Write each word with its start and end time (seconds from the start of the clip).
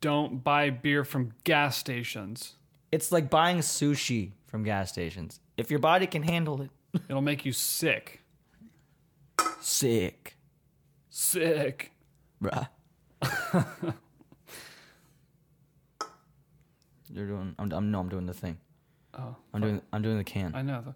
don't 0.00 0.42
buy 0.44 0.70
beer 0.70 1.04
from 1.04 1.32
gas 1.44 1.76
stations. 1.76 2.54
It's 2.92 3.10
like 3.12 3.28
buying 3.30 3.58
sushi 3.58 4.32
from 4.46 4.62
gas 4.64 4.90
stations. 4.92 5.40
If 5.56 5.70
your 5.70 5.80
body 5.80 6.06
can 6.06 6.22
handle 6.22 6.62
it, 6.62 6.70
It'll 7.08 7.22
make 7.22 7.44
you 7.44 7.52
sick. 7.52 8.22
sick, 9.60 10.36
Sick. 11.10 11.92
bruh. 12.42 12.68
You're 17.12 17.26
doing. 17.26 17.54
I'm, 17.58 17.72
I'm. 17.72 17.90
No, 17.90 18.00
I'm 18.00 18.08
doing 18.08 18.26
the 18.26 18.34
thing. 18.34 18.58
Oh, 19.14 19.36
I'm 19.54 19.60
doing. 19.60 19.80
I'm 19.92 20.02
doing 20.02 20.18
the 20.18 20.24
can. 20.24 20.54
I 20.54 20.62
know. 20.62 20.94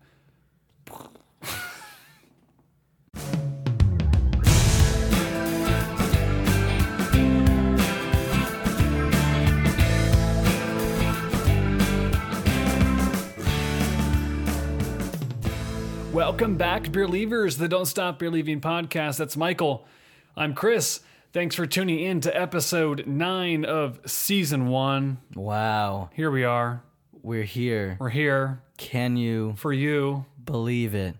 Welcome 16.41 16.57
back 16.57 16.85
to 16.85 16.91
Beer 16.91 17.07
Leavers, 17.07 17.59
the 17.59 17.69
Don't 17.69 17.85
Stop 17.85 18.19
Beer 18.19 18.31
Leaving 18.31 18.63
podcast. 18.63 19.19
That's 19.19 19.37
Michael. 19.37 19.87
I'm 20.35 20.55
Chris. 20.55 21.01
Thanks 21.35 21.55
for 21.55 21.67
tuning 21.67 22.01
in 22.01 22.23
to 22.23 22.35
episode 22.35 23.07
nine 23.07 23.67
of 23.67 24.01
season 24.07 24.69
one. 24.69 25.19
Wow, 25.35 26.09
Here 26.15 26.31
we 26.31 26.45
are. 26.45 26.83
we're 27.21 27.43
here. 27.43 27.99
We're 28.01 28.09
here 28.09 28.63
Can 28.79 29.19
you 29.19 29.53
for 29.59 29.71
you. 29.71 30.25
believe 30.43 30.95
it? 30.95 31.17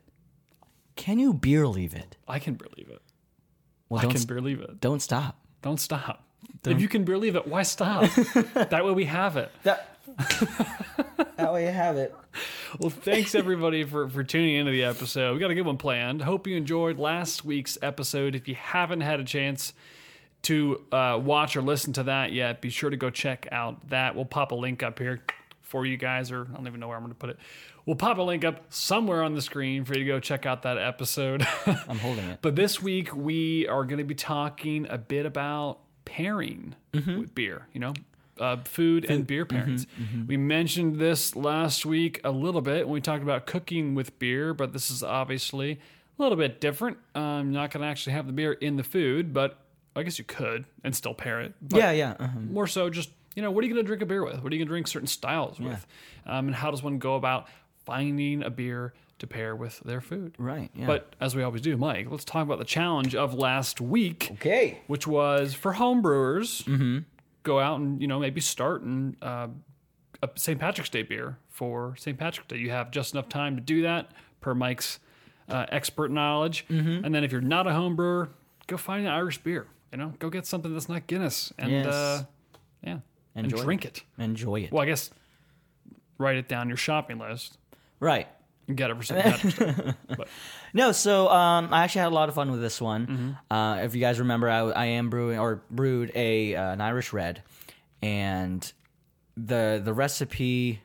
Can 0.97 1.19
you 1.19 1.35
beer 1.35 1.67
leave 1.69 1.93
it? 1.93 2.17
I 2.27 2.39
can 2.39 2.55
believe 2.55 2.89
it. 2.89 3.03
Well, 3.91 3.99
I 3.99 4.05
don't 4.05 4.13
can 4.13 4.21
s- 4.21 4.25
believe 4.25 4.63
it. 4.63 4.81
don't 4.81 5.03
stop. 5.03 5.37
Don't 5.61 5.79
stop. 5.79 6.25
If 6.65 6.81
you 6.81 6.89
can 6.89 7.05
believe 7.05 7.37
it, 7.37 7.47
why 7.47 7.63
stop? 7.65 8.11
that 8.55 8.87
way 8.87 8.93
we 8.93 9.05
have 9.05 9.37
it. 9.37 9.53
That. 9.65 9.99
that 11.37 11.53
way 11.53 11.67
you 11.67 11.73
have 11.73 11.97
it. 11.97 12.15
Well, 12.79 12.91
thanks 12.91 13.35
everybody 13.35 13.85
for, 13.85 14.09
for 14.09 14.23
tuning 14.23 14.55
into 14.55 14.73
the 14.73 14.85
episode. 14.85 15.35
We 15.35 15.41
got 15.41 15.51
a 15.51 15.55
good 15.55 15.67
one 15.67 15.77
planned. 15.77 16.23
Hope 16.23 16.47
you 16.47 16.57
enjoyed 16.57 16.99
last 16.99 17.45
week's 17.45 17.79
episode. 17.83 18.35
If 18.35 18.49
you 18.49 18.55
haven't 18.55 19.01
had 19.01 19.21
a 19.21 19.25
chance 19.25 19.73
to 20.43 20.83
uh, 20.93 21.21
watch 21.23 21.57
or 21.57 21.63
listen 21.63 21.93
to 21.95 22.05
that 22.05 22.33
yet, 22.33 22.61
be 22.61 22.71
sure 22.71 22.91
to 22.91 22.97
go 22.97 23.11
check 23.11 23.49
out 23.53 23.89
that. 23.91 24.15
We'll 24.15 24.25
pop 24.25 24.53
a 24.53 24.55
link 24.55 24.83
up 24.83 24.99
here 24.99 25.21
for 25.63 25.87
you 25.87 25.97
guys, 25.97 26.31
or 26.31 26.47
I 26.51 26.57
don't 26.57 26.67
even 26.67 26.81
know 26.81 26.89
where 26.89 26.97
I'm 26.97 27.03
going 27.03 27.13
to 27.13 27.19
put 27.19 27.31
it. 27.31 27.39
We'll 27.87 27.97
pop 27.97 28.19
a 28.19 28.23
link 28.23 28.45
up 28.45 28.67
somewhere 28.69 29.23
on 29.23 29.35
the 29.35 29.43
screen 29.43 29.85
for 29.85 29.95
you 29.95 30.01
to 30.01 30.05
go 30.05 30.21
check 30.21 30.47
out 30.47 30.63
that 30.63 30.79
episode. 30.79 31.47
I'm 31.67 31.99
holding 31.99 32.25
it. 32.27 32.39
But 32.43 32.55
this 32.55 32.83
week 32.83 33.15
we 33.15 33.67
are 33.69 33.85
going 33.85 33.99
to 33.99 34.05
be 34.05 34.15
talking 34.15 34.87
a 34.89 34.99
bit 34.99 35.27
about 35.27 35.79
pairing 36.05 36.75
with 36.93 37.35
beer. 37.35 37.67
You 37.73 37.81
know, 37.81 37.95
uh, 38.41 38.57
food, 38.65 39.05
and 39.11 39.27
beer 39.27 39.45
pairings. 39.47 39.87
We 40.27 40.37
mentioned 40.37 40.97
this 40.97 41.37
last 41.37 41.85
week 41.87 42.21
a 42.25 42.31
little 42.31 42.61
bit 42.63 42.87
when 42.87 42.95
we 42.95 43.01
talked 43.01 43.23
about 43.23 43.47
cooking 43.47 43.95
with 43.95 44.19
beer, 44.19 44.55
but 44.55 44.73
this 44.73 44.91
is 44.91 45.03
obviously 45.03 45.73
a 46.19 46.23
little 46.23 46.37
bit 46.39 46.61
different. 46.61 46.99
I'm 47.15 47.53
not 47.53 47.71
going 47.71 47.83
to 47.83 47.87
actually 47.89 48.13
have 48.15 48.27
the 48.27 48.33
beer 48.33 48.53
in 48.53 48.77
the 48.77 48.83
food, 48.85 49.33
but 49.33 49.59
I 49.95 50.03
guess 50.03 50.19
you 50.19 50.25
could 50.25 50.65
and 50.85 50.95
still 50.97 51.15
pair 51.15 51.41
it. 51.41 51.55
But 51.61 51.79
Yeah, 51.79 51.91
yeah. 51.93 52.15
uh-huh. 52.19 52.39
more 52.51 52.67
so 52.67 52.91
just 52.91 53.11
you 53.37 53.43
know 53.43 53.51
what 53.51 53.63
are 53.63 53.67
you 53.69 53.73
going 53.75 53.85
to 53.85 53.87
drink 53.87 54.03
a 54.03 54.07
beer 54.07 54.25
with 54.25 54.43
what 54.43 54.53
are 54.53 54.57
you 54.57 54.61
going 54.61 54.67
to 54.67 54.73
drink 54.73 54.89
certain 54.89 55.07
styles 55.07 55.61
with 55.61 55.87
um, 56.27 56.47
and 56.49 56.55
how 56.55 56.71
does 56.73 56.83
one 56.83 56.99
go 56.99 57.15
about 57.15 57.47
finding 57.85 58.43
a 58.43 58.51
beer 58.51 58.93
to 59.21 59.27
pair 59.27 59.55
with 59.55 59.79
their 59.81 60.01
food 60.01 60.35
Right. 60.37 60.69
Yeah. 60.75 60.87
but 60.87 61.15
as 61.21 61.37
we 61.37 61.43
always 61.45 61.61
do 61.63 61.77
mike 61.77 62.09
let's 62.11 62.25
talk 62.25 62.43
about 62.43 62.59
the 62.59 62.65
challenge 62.65 63.15
of 63.15 63.33
last 63.35 63.81
week 63.81 64.31
okay. 64.33 64.81
which 64.89 65.07
was 65.07 65.55
for 65.55 65.75
home 65.75 66.03
brewers 66.03 66.65
go 67.43 67.59
out 67.59 67.79
and 67.81 68.01
you 68.01 68.07
know 68.07 68.19
maybe 68.19 68.41
start 68.41 68.83
and 68.83 69.17
uh, 69.23 69.49
a 70.23 70.29
st 70.37 70.59
patrick's 70.61 70.91
day 70.91 71.03
beer 71.03 71.39
for 71.49 71.95
st 71.97 72.19
patrick's 72.19 72.49
day 72.49 72.57
you 72.59 72.71
have 72.71 72.91
just 72.91 73.15
enough 73.15 73.29
time 73.29 73.57
to 73.57 73.63
do 73.63 73.83
that 73.83 74.11
per 74.41 74.55
mike's 74.55 74.99
uh, 75.49 75.67
expert 75.71 76.11
knowledge 76.11 76.65
and 76.69 77.15
then 77.15 77.25
if 77.25 77.33
you're 77.33 77.41
not 77.41 77.67
a 77.67 77.73
home 77.73 77.97
brewer 77.97 78.29
go 78.67 78.77
find 78.77 79.07
an 79.07 79.13
irish 79.13 79.39
beer 79.39 79.67
you 79.93 79.99
know 79.99 80.13
go 80.19 80.29
get 80.31 80.47
something 80.47 80.73
that's 80.73 80.89
not 80.89 81.07
guinness 81.07 81.53
and 81.59 81.71
Yes. 81.71 81.87
uh, 81.87 82.25
yeah 82.85 82.99
Enjoy 83.37 83.57
and 83.59 83.65
drink 83.65 83.85
it. 83.85 84.03
Enjoy 84.19 84.61
it. 84.63 84.73
Well, 84.73 84.83
I 84.83 84.87
guess 84.87 85.09
write 86.19 86.37
it 86.37 86.49
down 86.49 86.69
your 86.69 86.77
shopping 86.77 87.19
list 87.19 87.57
Right. 88.01 88.27
And 88.71 88.77
get 88.77 88.91
it 88.91 88.97
for 88.97 89.03
St. 89.03 89.21
Patrick's 89.21 89.59
Day. 89.59 89.95
No, 90.73 90.93
so 90.93 91.29
um, 91.29 91.75
I 91.75 91.83
actually 91.83 92.03
had 92.03 92.13
a 92.13 92.15
lot 92.15 92.29
of 92.29 92.37
fun 92.37 92.53
with 92.53 92.61
this 92.61 92.81
one. 92.81 93.07
Mm-hmm. 93.07 93.53
Uh, 93.53 93.77
if 93.79 93.95
you 93.95 94.01
guys 94.01 94.21
remember, 94.21 94.49
I, 94.49 94.61
I 94.61 94.85
am 94.87 95.11
brewing 95.11 95.39
or 95.39 95.65
brewed 95.69 96.13
a 96.15 96.55
uh, 96.55 96.71
an 96.71 96.81
Irish 96.81 97.13
red, 97.13 97.43
and 98.01 98.73
the 99.37 99.81
the 99.85 99.93
recipe 99.93 100.81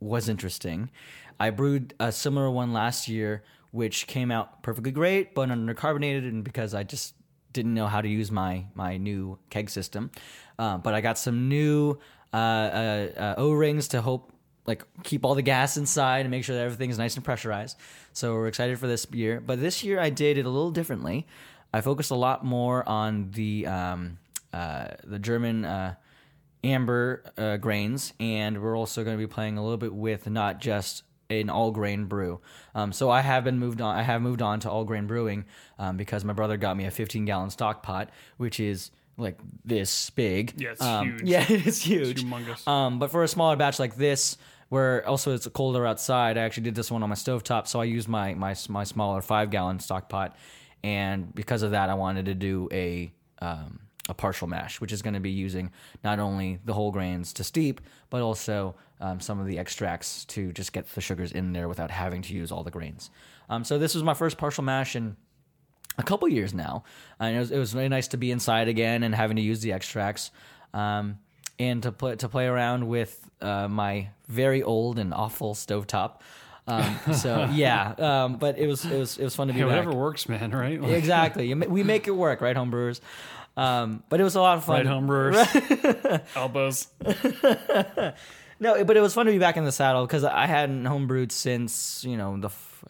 was 0.00 0.28
interesting. 0.28 0.90
I 1.38 1.50
brewed 1.50 1.94
a 2.00 2.10
similar 2.10 2.50
one 2.50 2.72
last 2.72 3.06
year, 3.06 3.44
which 3.70 4.08
came 4.08 4.32
out 4.32 4.64
perfectly 4.64 4.90
great, 4.90 5.34
but 5.34 5.48
undercarbonated, 5.48 6.28
and 6.28 6.42
because 6.42 6.74
I 6.74 6.82
just 6.82 7.14
didn't 7.52 7.74
know 7.74 7.86
how 7.86 8.00
to 8.00 8.08
use 8.08 8.32
my 8.32 8.66
my 8.74 8.96
new 8.96 9.38
keg 9.50 9.70
system, 9.70 10.10
uh, 10.58 10.78
but 10.78 10.94
I 10.94 11.00
got 11.00 11.16
some 11.16 11.48
new 11.48 11.98
uh, 12.32 12.36
uh, 12.36 13.08
uh, 13.16 13.34
O 13.38 13.52
rings 13.52 13.86
to 13.88 14.02
hope 14.02 14.31
like 14.66 14.84
keep 15.02 15.24
all 15.24 15.34
the 15.34 15.42
gas 15.42 15.76
inside 15.76 16.20
and 16.20 16.30
make 16.30 16.44
sure 16.44 16.54
that 16.56 16.62
everything's 16.64 16.98
nice 16.98 17.16
and 17.16 17.24
pressurized. 17.24 17.76
So 18.12 18.34
we're 18.34 18.46
excited 18.48 18.78
for 18.78 18.86
this 18.86 19.06
year. 19.12 19.40
But 19.40 19.60
this 19.60 19.82
year 19.82 19.98
I 20.00 20.10
did 20.10 20.38
it 20.38 20.46
a 20.46 20.50
little 20.50 20.70
differently. 20.70 21.26
I 21.74 21.80
focused 21.80 22.10
a 22.10 22.14
lot 22.16 22.44
more 22.44 22.88
on 22.88 23.30
the 23.32 23.66
um, 23.66 24.18
uh, 24.52 24.88
the 25.04 25.18
German 25.18 25.64
uh, 25.64 25.94
amber 26.64 27.24
uh, 27.36 27.56
grains, 27.56 28.12
and 28.20 28.62
we're 28.62 28.76
also 28.76 29.04
going 29.04 29.16
to 29.16 29.20
be 29.20 29.26
playing 29.26 29.58
a 29.58 29.62
little 29.62 29.78
bit 29.78 29.92
with 29.94 30.28
not 30.28 30.60
just 30.60 31.02
an 31.30 31.48
all 31.48 31.70
grain 31.70 32.04
brew. 32.04 32.40
Um, 32.74 32.92
so 32.92 33.10
I 33.10 33.20
have 33.22 33.44
been 33.44 33.58
moved 33.58 33.80
on. 33.80 33.96
I 33.96 34.02
have 34.02 34.20
moved 34.22 34.42
on 34.42 34.60
to 34.60 34.70
all 34.70 34.84
grain 34.84 35.06
brewing 35.06 35.46
um, 35.78 35.96
because 35.96 36.24
my 36.24 36.34
brother 36.34 36.56
got 36.56 36.76
me 36.76 36.84
a 36.84 36.90
15 36.90 37.24
gallon 37.24 37.50
stock 37.50 37.82
pot, 37.82 38.10
which 38.36 38.60
is 38.60 38.90
like 39.16 39.38
this 39.64 40.10
big. 40.10 40.52
Yeah, 40.60 40.72
it's 40.72 40.82
Um, 40.82 41.06
huge. 41.08 41.22
Yeah, 41.24 41.44
it's 41.48 41.80
huge. 41.80 42.24
humongous. 42.24 42.68
Um, 42.68 42.98
but 42.98 43.10
for 43.10 43.22
a 43.22 43.28
smaller 43.28 43.56
batch 43.56 43.78
like 43.78 43.96
this, 43.96 44.36
where 44.72 45.06
also 45.06 45.34
it's 45.34 45.46
colder 45.48 45.86
outside, 45.86 46.38
I 46.38 46.44
actually 46.44 46.62
did 46.62 46.74
this 46.74 46.90
one 46.90 47.02
on 47.02 47.10
my 47.10 47.14
stovetop, 47.14 47.66
so 47.66 47.78
I 47.78 47.84
used 47.84 48.08
my 48.08 48.32
my 48.32 48.56
my 48.70 48.84
smaller 48.84 49.20
five 49.20 49.50
gallon 49.50 49.78
stock 49.80 50.08
pot, 50.08 50.34
and 50.82 51.34
because 51.34 51.62
of 51.62 51.72
that, 51.72 51.90
I 51.90 51.94
wanted 51.94 52.24
to 52.24 52.34
do 52.34 52.70
a 52.72 53.12
um, 53.42 53.80
a 54.08 54.14
partial 54.14 54.48
mash, 54.48 54.80
which 54.80 54.90
is 54.90 55.02
going 55.02 55.12
to 55.12 55.20
be 55.20 55.30
using 55.30 55.70
not 56.02 56.18
only 56.18 56.58
the 56.64 56.72
whole 56.72 56.90
grains 56.90 57.34
to 57.34 57.44
steep, 57.44 57.82
but 58.08 58.22
also 58.22 58.74
um, 58.98 59.20
some 59.20 59.38
of 59.38 59.46
the 59.46 59.58
extracts 59.58 60.24
to 60.24 60.52
just 60.54 60.72
get 60.72 60.88
the 60.88 61.02
sugars 61.02 61.32
in 61.32 61.52
there 61.52 61.68
without 61.68 61.90
having 61.90 62.22
to 62.22 62.32
use 62.32 62.50
all 62.50 62.64
the 62.64 62.70
grains. 62.70 63.10
Um, 63.50 63.64
so 63.64 63.78
this 63.78 63.94
was 63.94 64.02
my 64.02 64.14
first 64.14 64.38
partial 64.38 64.64
mash, 64.64 64.94
and 64.94 65.16
a 65.98 66.02
couple 66.02 66.26
years 66.28 66.54
now. 66.54 66.84
And 67.20 67.36
it 67.36 67.38
was, 67.40 67.50
it 67.50 67.58
was 67.58 67.74
really 67.74 67.90
nice 67.90 68.08
to 68.08 68.16
be 68.16 68.30
inside 68.30 68.68
again 68.68 69.02
and 69.02 69.14
having 69.14 69.36
to 69.36 69.42
use 69.42 69.60
the 69.60 69.72
extracts, 69.72 70.30
um, 70.72 71.18
and 71.62 71.82
to 71.84 71.92
play 71.92 72.16
to 72.16 72.28
play 72.28 72.46
around 72.46 72.88
with 72.88 73.12
uh, 73.40 73.68
my 73.68 74.08
very 74.28 74.62
old 74.62 74.98
and 74.98 75.14
awful 75.14 75.54
stovetop. 75.54 76.20
Um, 76.66 76.96
so 77.14 77.48
yeah, 77.52 77.92
um, 77.98 78.36
but 78.36 78.58
it 78.58 78.66
was 78.66 78.84
it 78.84 78.98
was 78.98 79.18
it 79.18 79.24
was 79.24 79.34
fun 79.36 79.46
to 79.48 79.52
be 79.52 79.60
hey, 79.60 79.64
back. 79.64 79.70
whatever 79.84 79.94
works, 79.94 80.28
man, 80.28 80.50
right? 80.50 80.80
Like, 80.80 80.92
Exactly, 81.02 81.48
You 81.48 81.56
we 81.56 81.82
make 81.82 82.06
it 82.08 82.12
work, 82.16 82.40
right, 82.40 82.56
homebrewers? 82.56 83.00
Um, 83.56 84.02
but 84.08 84.18
it 84.20 84.24
was 84.24 84.34
a 84.34 84.40
lot 84.40 84.56
of 84.58 84.64
fun. 84.64 84.86
right, 84.86 84.94
homebrewers. 84.96 86.22
Elbows. 86.36 86.86
No, 88.60 88.84
but 88.84 88.96
it 88.96 89.00
was 89.00 89.12
fun 89.12 89.26
to 89.26 89.32
be 89.32 89.38
back 89.38 89.56
in 89.56 89.64
the 89.64 89.72
saddle 89.72 90.06
because 90.06 90.22
I 90.24 90.46
hadn't 90.46 90.84
homebrewed 90.84 91.32
since 91.32 92.04
you 92.04 92.16
know 92.16 92.38
the 92.38 92.46
f- 92.48 92.84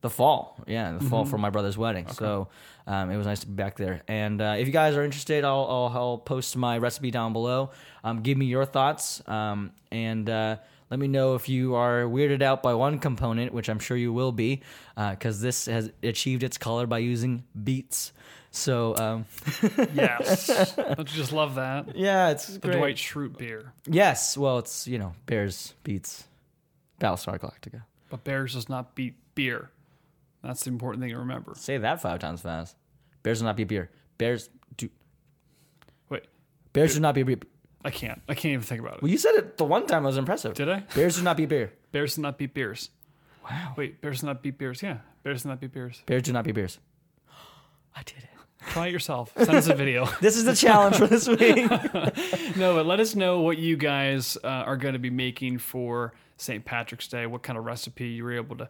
the 0.00 0.10
fall. 0.10 0.56
Yeah, 0.66 0.92
the 0.98 1.04
fall 1.04 1.24
for 1.24 1.38
my 1.38 1.50
brother's 1.50 1.76
wedding. 1.78 2.06
So 2.08 2.48
um, 2.86 3.10
it 3.10 3.16
was 3.16 3.26
nice 3.26 3.40
to 3.40 3.46
be 3.46 3.54
back 3.54 3.76
there. 3.76 4.02
And 4.08 4.40
uh, 4.40 4.54
if 4.58 4.66
you 4.66 4.72
guys 4.72 4.96
are 4.96 5.04
interested, 5.04 5.44
I'll, 5.44 5.66
I'll, 5.68 5.92
I'll 5.94 6.18
post 6.18 6.56
my 6.56 6.78
recipe 6.78 7.10
down 7.10 7.32
below. 7.32 7.70
Um, 8.04 8.22
give 8.22 8.38
me 8.38 8.46
your 8.46 8.64
thoughts 8.64 9.22
um, 9.28 9.72
and. 9.90 10.28
Uh, 10.28 10.56
let 10.90 10.98
me 10.98 11.06
know 11.06 11.34
if 11.34 11.50
you 11.50 11.74
are 11.74 12.04
weirded 12.04 12.40
out 12.40 12.62
by 12.62 12.72
one 12.72 12.98
component, 12.98 13.52
which 13.52 13.68
I'm 13.68 13.78
sure 13.78 13.94
you 13.94 14.10
will 14.10 14.32
be, 14.32 14.62
because 14.96 15.38
this 15.42 15.66
has 15.66 15.90
achieved 16.02 16.42
its 16.42 16.56
color 16.56 16.86
by 16.86 16.96
using 16.96 17.44
beets. 17.62 18.12
So, 18.52 18.96
um, 18.96 19.26
Yes. 19.92 20.74
Don't 20.74 20.98
you 21.00 21.04
just 21.04 21.32
love 21.34 21.56
that? 21.56 21.94
yeah, 21.94 22.30
it's 22.30 22.46
The 22.46 22.58
great. 22.60 22.76
Dwight 22.78 22.96
Schrute 22.96 23.36
beer. 23.36 23.74
Yes, 23.86 24.38
well, 24.38 24.56
it's 24.56 24.88
you 24.88 24.96
know 24.98 25.12
Bears 25.26 25.74
beats 25.84 26.24
Battlestar 26.98 27.38
Galactica. 27.38 27.82
But 28.08 28.24
Bears 28.24 28.54
does 28.54 28.70
not 28.70 28.94
beat 28.94 29.14
beer. 29.34 29.68
That's 30.42 30.64
the 30.64 30.70
important 30.70 31.02
thing 31.02 31.10
to 31.10 31.18
remember. 31.18 31.54
Say 31.56 31.78
that 31.78 32.00
five 32.00 32.20
times 32.20 32.40
fast. 32.40 32.76
Bears 33.22 33.40
do 33.40 33.44
not 33.44 33.56
beat 33.56 33.68
beer. 33.68 33.90
Bears 34.18 34.48
do. 34.76 34.88
Wait, 36.08 36.24
Bears 36.72 36.94
do 36.94 37.00
not 37.00 37.14
beat 37.14 37.24
beer. 37.24 37.38
I 37.84 37.90
can't. 37.90 38.20
I 38.28 38.34
can't 38.34 38.52
even 38.52 38.64
think 38.64 38.80
about 38.80 38.94
it. 38.94 39.02
Well, 39.02 39.10
you 39.10 39.18
said 39.18 39.34
it 39.34 39.56
the 39.56 39.64
one 39.64 39.86
time. 39.86 40.04
It 40.04 40.06
was 40.06 40.16
impressive. 40.16 40.54
Did 40.54 40.68
I? 40.68 40.80
Bears 40.94 41.16
do 41.16 41.22
not 41.22 41.36
beat 41.36 41.48
beer. 41.48 41.72
Bears 41.92 42.16
do 42.16 42.22
not 42.22 42.38
beat 42.38 42.54
beers. 42.54 42.90
Wow. 43.48 43.74
Wait, 43.76 44.00
Bears 44.00 44.20
do 44.20 44.26
not 44.26 44.42
beat 44.42 44.58
beers. 44.58 44.82
Yeah, 44.82 44.98
Bears 45.22 45.42
do 45.42 45.48
not 45.48 45.60
beat 45.60 45.72
beers. 45.72 46.02
Bears 46.06 46.22
do 46.22 46.32
not 46.32 46.44
beat 46.44 46.54
beers. 46.54 46.78
I 47.96 48.02
did 48.02 48.18
it. 48.18 48.28
Try 48.70 48.88
it 48.88 48.92
yourself. 48.92 49.32
Send 49.36 49.50
us 49.50 49.68
a 49.68 49.74
video. 49.74 50.08
This 50.20 50.36
is 50.36 50.44
the 50.44 50.54
challenge 50.54 50.96
for 50.96 51.06
this 51.06 51.28
week. 51.28 51.70
no, 52.56 52.74
but 52.74 52.86
let 52.86 53.00
us 53.00 53.14
know 53.14 53.40
what 53.40 53.58
you 53.58 53.76
guys 53.76 54.36
uh, 54.42 54.46
are 54.46 54.76
going 54.76 54.94
to 54.94 54.98
be 54.98 55.10
making 55.10 55.58
for 55.58 56.12
St. 56.36 56.64
Patrick's 56.64 57.08
Day. 57.08 57.26
What 57.26 57.42
kind 57.42 57.58
of 57.58 57.64
recipe 57.64 58.08
you 58.08 58.24
were 58.24 58.32
able 58.32 58.56
to 58.56 58.68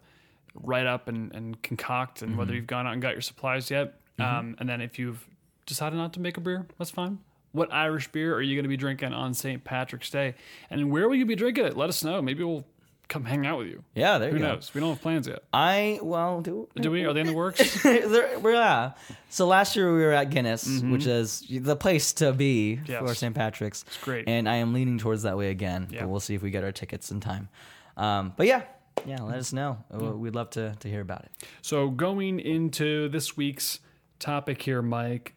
write 0.53 0.85
up 0.87 1.07
and, 1.07 1.33
and 1.33 1.61
concoct, 1.63 2.21
and 2.21 2.37
whether 2.37 2.53
you've 2.53 2.67
gone 2.67 2.87
out 2.87 2.93
and 2.93 3.01
got 3.01 3.13
your 3.13 3.21
supplies 3.21 3.69
yet. 3.71 3.95
Um, 4.19 4.55
and 4.59 4.67
then 4.67 4.81
if 4.81 4.99
you've 4.99 5.25
decided 5.65 5.95
not 5.95 6.13
to 6.13 6.19
make 6.19 6.35
a 6.37 6.41
beer, 6.41 6.65
that's 6.77 6.91
fine. 6.91 7.19
What 7.51 7.73
Irish 7.73 8.09
beer 8.09 8.35
are 8.35 8.41
you 8.41 8.55
going 8.55 8.63
to 8.63 8.69
be 8.69 8.77
drinking 8.77 9.13
on 9.13 9.33
St. 9.33 9.63
Patrick's 9.63 10.09
Day? 10.11 10.35
And 10.69 10.91
where 10.91 11.07
will 11.07 11.15
you 11.15 11.25
be 11.25 11.35
drinking 11.35 11.65
it? 11.65 11.75
Let 11.77 11.89
us 11.89 12.03
know. 12.03 12.21
Maybe 12.21 12.43
we'll 12.43 12.65
come 13.07 13.25
hang 13.25 13.45
out 13.47 13.57
with 13.57 13.67
you. 13.67 13.83
yeah, 13.95 14.19
there 14.19 14.29
Who 14.29 14.35
you 14.37 14.41
go. 14.43 14.53
knows? 14.53 14.71
We 14.73 14.81
don't 14.81 14.89
have 14.91 15.01
plans 15.01 15.27
yet. 15.27 15.39
I 15.51 15.99
well 16.03 16.41
do. 16.41 16.67
Do 16.75 16.91
we? 16.91 17.05
Are 17.05 17.13
they 17.13 17.21
in 17.21 17.27
the 17.27 17.33
works? 17.33 17.83
Yeah. 17.85 18.91
So 19.29 19.47
last 19.47 19.75
year 19.75 19.93
we 19.93 19.99
were 20.03 20.11
at 20.11 20.29
Guinness, 20.29 20.81
which 20.81 21.05
is 21.07 21.43
the 21.49 21.75
place 21.75 22.13
to 22.13 22.33
be 22.33 22.75
for 22.77 22.83
Mm-hmm. 22.83 23.07
St. 23.13 23.35
Patrick's. 23.35 23.83
It's 23.87 23.97
great. 23.97 24.27
And 24.27 24.47
I 24.49 24.55
am 24.57 24.73
leaning 24.73 24.97
towards 24.97 25.23
that 25.23 25.37
way 25.37 25.49
again. 25.49 25.87
Yeah. 25.91 26.01
But 26.01 26.09
we'll 26.09 26.19
see 26.19 26.35
if 26.35 26.41
we 26.41 26.51
get 26.51 26.63
our 26.63 26.71
tickets 26.71 27.09
in 27.11 27.19
time. 27.19 27.49
Um, 27.97 28.33
but 28.37 28.47
yeah, 28.47 28.63
yeah, 29.09 29.21
let 29.21 29.37
us 29.37 29.51
know. 29.51 29.83
Uh, 29.93 30.11
We'd 30.15 30.35
love 30.35 30.51
to, 30.51 30.75
to 30.79 30.87
hear 30.87 31.01
about 31.01 31.23
it. 31.25 31.31
So 31.61 31.89
going 31.89 32.39
into 32.39 33.09
this 33.09 33.35
week's 33.35 33.79
topic 34.19 34.61
here, 34.61 34.81
Mike, 34.81 35.33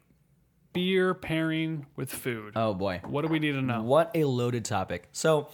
beer 0.73 1.15
pairing 1.15 1.87
with 1.97 2.13
food. 2.13 2.53
Oh 2.57 2.75
boy. 2.75 3.01
What 3.05 3.23
do 3.23 3.29
we 3.29 3.39
need 3.39 3.53
to 3.53 3.63
know? 3.63 3.83
What 3.83 4.11
a 4.15 4.25
loaded 4.25 4.65
topic. 4.65 5.09
So 5.13 5.49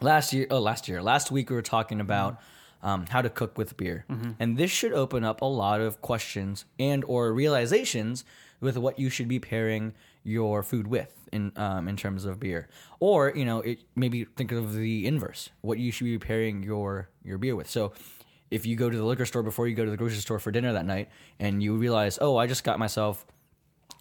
last 0.00 0.32
year, 0.32 0.46
oh, 0.50 0.60
last 0.60 0.88
year, 0.88 1.02
last 1.02 1.30
week 1.30 1.50
we 1.50 1.56
were 1.56 1.62
talking 1.62 2.00
about 2.00 2.40
um, 2.82 3.06
how 3.08 3.22
to 3.22 3.30
cook 3.30 3.56
with 3.56 3.76
beer, 3.78 4.04
and 4.38 4.58
this 4.58 4.70
should 4.70 4.92
open 4.92 5.24
up 5.24 5.40
a 5.40 5.46
lot 5.46 5.80
of 5.80 6.02
questions 6.02 6.66
and 6.78 7.02
or 7.06 7.32
realizations 7.32 8.24
with 8.60 8.76
what 8.76 8.98
you 8.98 9.08
should 9.08 9.26
be 9.26 9.40
pairing 9.40 9.94
your 10.24 10.62
food 10.62 10.86
with 10.86 11.12
in 11.32 11.52
um, 11.56 11.86
in 11.88 11.96
terms 11.96 12.24
of 12.24 12.40
beer, 12.40 12.68
or 13.00 13.32
you 13.34 13.44
know, 13.44 13.60
it, 13.60 13.80
maybe 13.94 14.24
think 14.24 14.52
of 14.52 14.74
the 14.74 15.06
inverse, 15.06 15.50
what 15.60 15.78
you 15.78 15.92
should 15.92 16.04
be 16.04 16.18
pairing 16.18 16.62
your 16.62 17.08
your 17.22 17.38
beer 17.38 17.56
with. 17.56 17.68
So. 17.68 17.92
If 18.50 18.66
you 18.66 18.76
go 18.76 18.88
to 18.88 18.96
the 18.96 19.02
liquor 19.02 19.26
store 19.26 19.42
before 19.42 19.66
you 19.66 19.74
go 19.74 19.84
to 19.84 19.90
the 19.90 19.96
grocery 19.96 20.18
store 20.18 20.38
for 20.38 20.52
dinner 20.52 20.74
that 20.74 20.86
night, 20.86 21.08
and 21.40 21.60
you 21.60 21.74
realize, 21.74 22.18
oh, 22.20 22.36
I 22.36 22.46
just 22.46 22.62
got 22.62 22.78
myself 22.78 23.26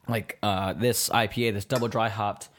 like 0.08 0.38
uh, 0.44 0.74
this 0.74 1.10
IPA, 1.10 1.54
this 1.54 1.66
double 1.66 1.88
dry 1.88 2.10
hopped 2.10 2.50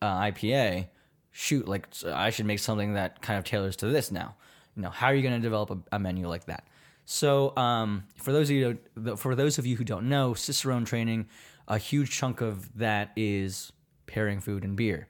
uh, 0.00 0.20
IPA, 0.20 0.86
shoot, 1.30 1.68
like 1.68 1.88
I 2.06 2.30
should 2.30 2.46
make 2.46 2.58
something 2.58 2.94
that 2.94 3.20
kind 3.20 3.38
of 3.38 3.44
tailors 3.44 3.76
to 3.76 3.88
this 3.88 4.10
now. 4.10 4.36
You 4.76 4.82
know, 4.82 4.90
how 4.90 5.08
are 5.08 5.14
you 5.14 5.22
going 5.22 5.34
to 5.34 5.40
develop 5.40 5.70
a, 5.70 5.96
a 5.96 5.98
menu 5.98 6.28
like 6.28 6.46
that? 6.46 6.66
So, 7.04 7.54
um, 7.56 8.04
for 8.16 8.32
those 8.32 8.48
of 8.48 8.56
you 8.56 8.78
for 9.16 9.34
those 9.34 9.58
of 9.58 9.66
you 9.66 9.76
who 9.76 9.84
don't 9.84 10.08
know, 10.08 10.34
Cicerone 10.34 10.84
training, 10.84 11.28
a 11.72 11.78
huge 11.78 12.10
chunk 12.10 12.40
of 12.42 12.76
that 12.78 13.10
is 13.16 13.72
pairing 14.06 14.40
food 14.40 14.62
and 14.62 14.76
beer, 14.76 15.08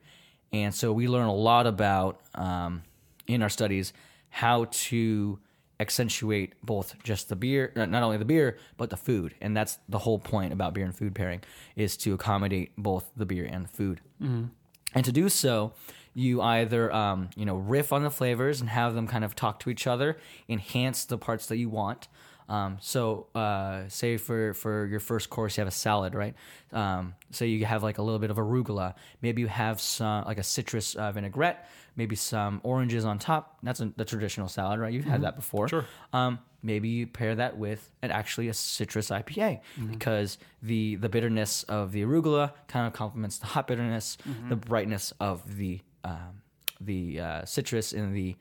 and 0.53 0.73
so 0.75 0.93
we 0.93 1.09
learn 1.09 1.27
a 1.27 1.35
lot 1.35 1.67
about 1.67 2.21
um, 2.35 2.83
in 3.27 3.43
our 3.43 3.49
studies 3.49 3.93
how 4.31 4.67
to 4.71 5.39
accentuate 5.81 6.55
both 6.63 6.95
just 7.03 7.29
the 7.29 7.37
beer, 7.37 7.73
uh, 7.75 7.85
not 7.87 8.03
only 8.05 8.17
the 8.17 8.25
beer, 8.25 8.57
but 8.77 8.89
the 8.91 8.97
food. 8.97 9.35
And 9.41 9.57
that's 9.57 9.79
the 9.89 9.99
whole 9.99 10.19
point 10.19 10.53
about 10.53 10.75
beer 10.75 10.85
and 10.85 10.95
food 10.95 11.15
pairing 11.15 11.41
is 11.75 11.97
to 11.99 12.15
accommodate 12.15 12.71
both 12.79 13.11
the 13.17 13.27
beer 13.27 13.45
and 13.45 13.65
the 13.65 13.69
food. 13.69 14.01
And 14.95 15.05
to 15.05 15.11
do 15.13 15.29
so, 15.29 15.73
you 16.15 16.41
either 16.41 16.93
um, 16.95 17.31
you 17.35 17.45
know 17.45 17.57
riff 17.57 17.93
on 17.93 18.03
the 18.05 18.11
flavors 18.11 18.61
and 18.61 18.71
have 18.71 18.95
them 18.95 19.09
kind 19.09 19.25
of 19.25 19.35
talk 19.35 19.59
to 19.61 19.71
each 19.71 19.87
other, 19.87 20.19
enhance 20.49 21.05
the 21.05 21.19
parts 21.19 21.47
that 21.47 21.57
you 21.57 21.69
want. 21.69 22.07
Um, 22.49 22.79
so, 22.81 23.27
uh, 23.35 23.89
say 23.89 24.17
for 24.17 24.55
for 24.55 24.87
your 24.87 25.01
first 25.01 25.31
course, 25.31 25.57
you 25.57 25.61
have 25.63 25.69
a 25.69 25.71
salad, 25.71 26.15
right? 26.15 26.35
Um, 26.73 27.15
so 27.31 27.45
you 27.45 27.65
have 27.65 27.83
like 27.83 27.99
a 27.99 28.03
little 28.03 28.19
bit 28.19 28.31
of 28.31 28.37
arugula. 28.37 28.95
Maybe 29.21 29.43
you 29.43 29.49
have 29.49 29.81
some 29.81 30.25
like 30.25 30.39
a 30.39 30.43
citrus 30.43 30.95
uh, 30.95 31.13
vinaigrette. 31.13 31.69
Maybe 31.95 32.17
some 32.17 32.61
oranges 32.63 33.05
on 33.05 33.19
top. 33.19 33.59
That's 33.63 33.81
a, 33.81 33.93
the 33.97 34.05
traditional 34.07 34.49
salad, 34.49 34.81
right? 34.81 34.93
You've 34.93 35.05
had 35.05 35.23
that 35.23 35.37
before. 35.37 35.69
Sure. 35.69 35.85
Um, 36.15 36.39
maybe 36.63 36.89
you 36.89 37.07
pair 37.07 37.35
that 37.35 37.59
with 37.59 37.91
an 38.01 38.11
actually 38.11 38.49
a 38.49 38.55
citrus 38.55 39.11
IPA 39.11 39.61
because 39.91 40.39
the 40.63 40.97
the 40.97 41.09
bitterness 41.09 41.65
of 41.65 41.93
the 41.93 42.03
arugula 42.03 42.53
kind 42.67 42.87
of 42.87 42.93
complements 42.95 43.39
the 43.39 43.47
hot 43.47 43.67
bitterness, 43.67 44.17
the 44.49 44.57
brightness 44.57 45.13
of 45.21 45.57
the 45.57 45.81
um, 46.05 46.43
the 46.81 47.21
uh, 47.21 47.45
citrus 47.45 47.93
in 47.93 48.13
the 48.13 48.37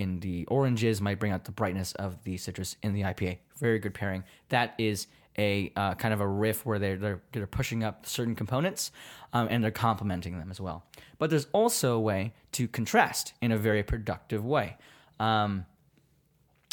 in 0.00 0.20
the 0.20 0.46
oranges 0.46 1.00
might 1.00 1.18
bring 1.18 1.32
out 1.32 1.44
the 1.44 1.52
brightness 1.52 1.92
of 1.92 2.22
the 2.24 2.36
citrus 2.36 2.76
in 2.82 2.94
the 2.94 3.02
IPA. 3.02 3.38
Very 3.58 3.78
good 3.78 3.94
pairing. 3.94 4.24
That 4.48 4.74
is 4.78 5.06
a 5.38 5.72
uh, 5.76 5.94
kind 5.94 6.12
of 6.12 6.20
a 6.20 6.26
riff 6.26 6.66
where 6.66 6.78
they're 6.78 6.96
they're, 6.96 7.22
they're 7.32 7.46
pushing 7.46 7.84
up 7.84 8.06
certain 8.06 8.34
components 8.34 8.90
um, 9.32 9.48
and 9.50 9.62
they're 9.62 9.70
complementing 9.70 10.38
them 10.38 10.50
as 10.50 10.60
well. 10.60 10.84
But 11.18 11.30
there's 11.30 11.46
also 11.52 11.94
a 11.94 12.00
way 12.00 12.32
to 12.52 12.66
contrast 12.66 13.34
in 13.40 13.52
a 13.52 13.58
very 13.58 13.82
productive 13.82 14.44
way. 14.44 14.76
Um, 15.18 15.66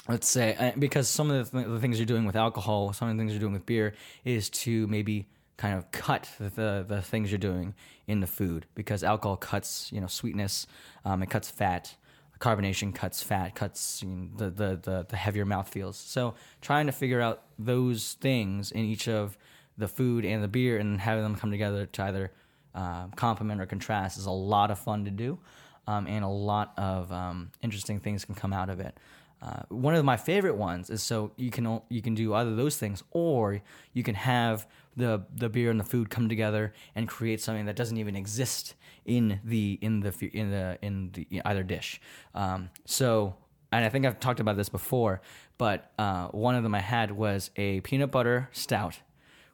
let's 0.08 0.28
say 0.28 0.56
uh, 0.56 0.72
because 0.80 1.08
some 1.08 1.30
of 1.30 1.52
the, 1.52 1.58
th- 1.58 1.70
the 1.70 1.80
things 1.80 2.00
you're 2.00 2.06
doing 2.06 2.26
with 2.26 2.36
alcohol 2.36 2.94
some 2.94 3.10
of 3.10 3.16
the 3.16 3.22
things 3.22 3.34
you're 3.34 3.42
doing 3.42 3.54
with 3.54 3.66
beer 3.66 3.94
is 4.24 4.50
to 4.50 4.88
maybe 4.88 5.28
kind 5.58 5.78
of 5.78 5.92
cut 5.92 6.30
the 6.40 6.86
the 6.88 7.02
things 7.02 7.32
you're 7.32 7.38
doing 7.38 7.74
in 8.08 8.22
the 8.22 8.28
food 8.28 8.66
because 8.74 9.04
alcohol 9.04 9.36
cuts 9.36 9.92
you 9.92 10.00
know 10.00 10.08
sweetness 10.08 10.66
um, 11.04 11.22
it 11.22 11.30
cuts 11.30 11.50
fat 11.50 11.96
carbonation 12.40 12.94
cuts 12.94 13.22
fat 13.22 13.56
cuts 13.56 14.04
you 14.04 14.10
know, 14.10 14.28
the, 14.38 14.50
the 14.50 14.80
the 14.82 15.06
the 15.10 15.18
heavier 15.18 15.46
mouth 15.46 15.70
feels. 15.70 15.98
So 15.98 16.36
trying 16.62 16.86
to 16.88 16.92
figure 16.92 17.22
out 17.22 17.44
those 17.58 18.14
things 18.14 18.72
in 18.72 18.86
each 18.86 19.08
of 19.08 19.38
the 19.78 19.88
food 19.88 20.26
and 20.26 20.44
the 20.44 20.48
beer 20.48 20.78
and 20.78 21.00
having 21.00 21.24
them 21.24 21.36
come 21.36 21.52
together 21.52 21.86
to 21.86 22.04
either 22.04 22.32
uh, 22.74 23.08
complement 23.16 23.62
or 23.62 23.66
contrast 23.66 24.18
is 24.18 24.26
a 24.26 24.32
lot 24.32 24.72
of 24.72 24.80
fun 24.80 25.06
to 25.06 25.12
do 25.12 25.40
um, 25.88 26.08
and 26.08 26.24
a 26.24 26.30
lot 26.30 26.74
of 26.78 27.12
um, 27.12 27.52
interesting 27.62 28.00
things 28.00 28.26
can 28.26 28.36
come 28.36 28.54
out 28.54 28.70
of 28.70 28.80
it. 28.80 28.98
Uh, 29.42 29.62
one 29.70 29.94
of 29.94 30.04
my 30.04 30.18
favorite 30.18 30.56
ones 30.56 30.90
is 30.90 31.04
so 31.04 31.32
you 31.38 31.52
can 31.52 31.80
you 31.90 32.02
can 32.02 32.16
do 32.16 32.34
either 32.34 32.56
those 32.56 32.76
things 32.78 33.04
or 33.12 33.62
you 33.94 34.02
can 34.02 34.16
have 34.16 34.68
the 34.96 35.24
the 35.36 35.48
beer 35.48 35.70
and 35.70 35.80
the 35.80 35.84
food 35.84 36.10
come 36.10 36.28
together 36.28 36.74
and 36.96 37.08
create 37.08 37.40
something 37.40 37.68
that 37.68 37.76
doesn't 37.76 37.98
even 37.98 38.16
exist 38.16 38.74
in 39.08 39.40
the 39.44 39.80
in 39.82 40.02
the 40.02 40.14
in 40.34 40.52
the 40.52 40.78
in 40.84 41.12
the 41.14 41.42
either 41.44 41.64
dish. 41.64 42.00
Um, 42.36 42.70
so 42.86 43.36
and 43.72 43.84
I 43.84 43.90
think 43.90 44.06
I've 44.06 44.20
talked 44.20 44.40
about 44.40 44.58
this 44.58 44.70
before, 44.70 45.22
but 45.58 45.92
uh, 45.98 46.28
one 46.28 46.56
of 46.56 46.64
them 46.64 46.76
I 46.76 46.80
had 46.80 47.12
was 47.12 47.50
a 47.56 47.82
peanut 47.82 48.12
butter 48.12 48.50
stout 48.52 49.00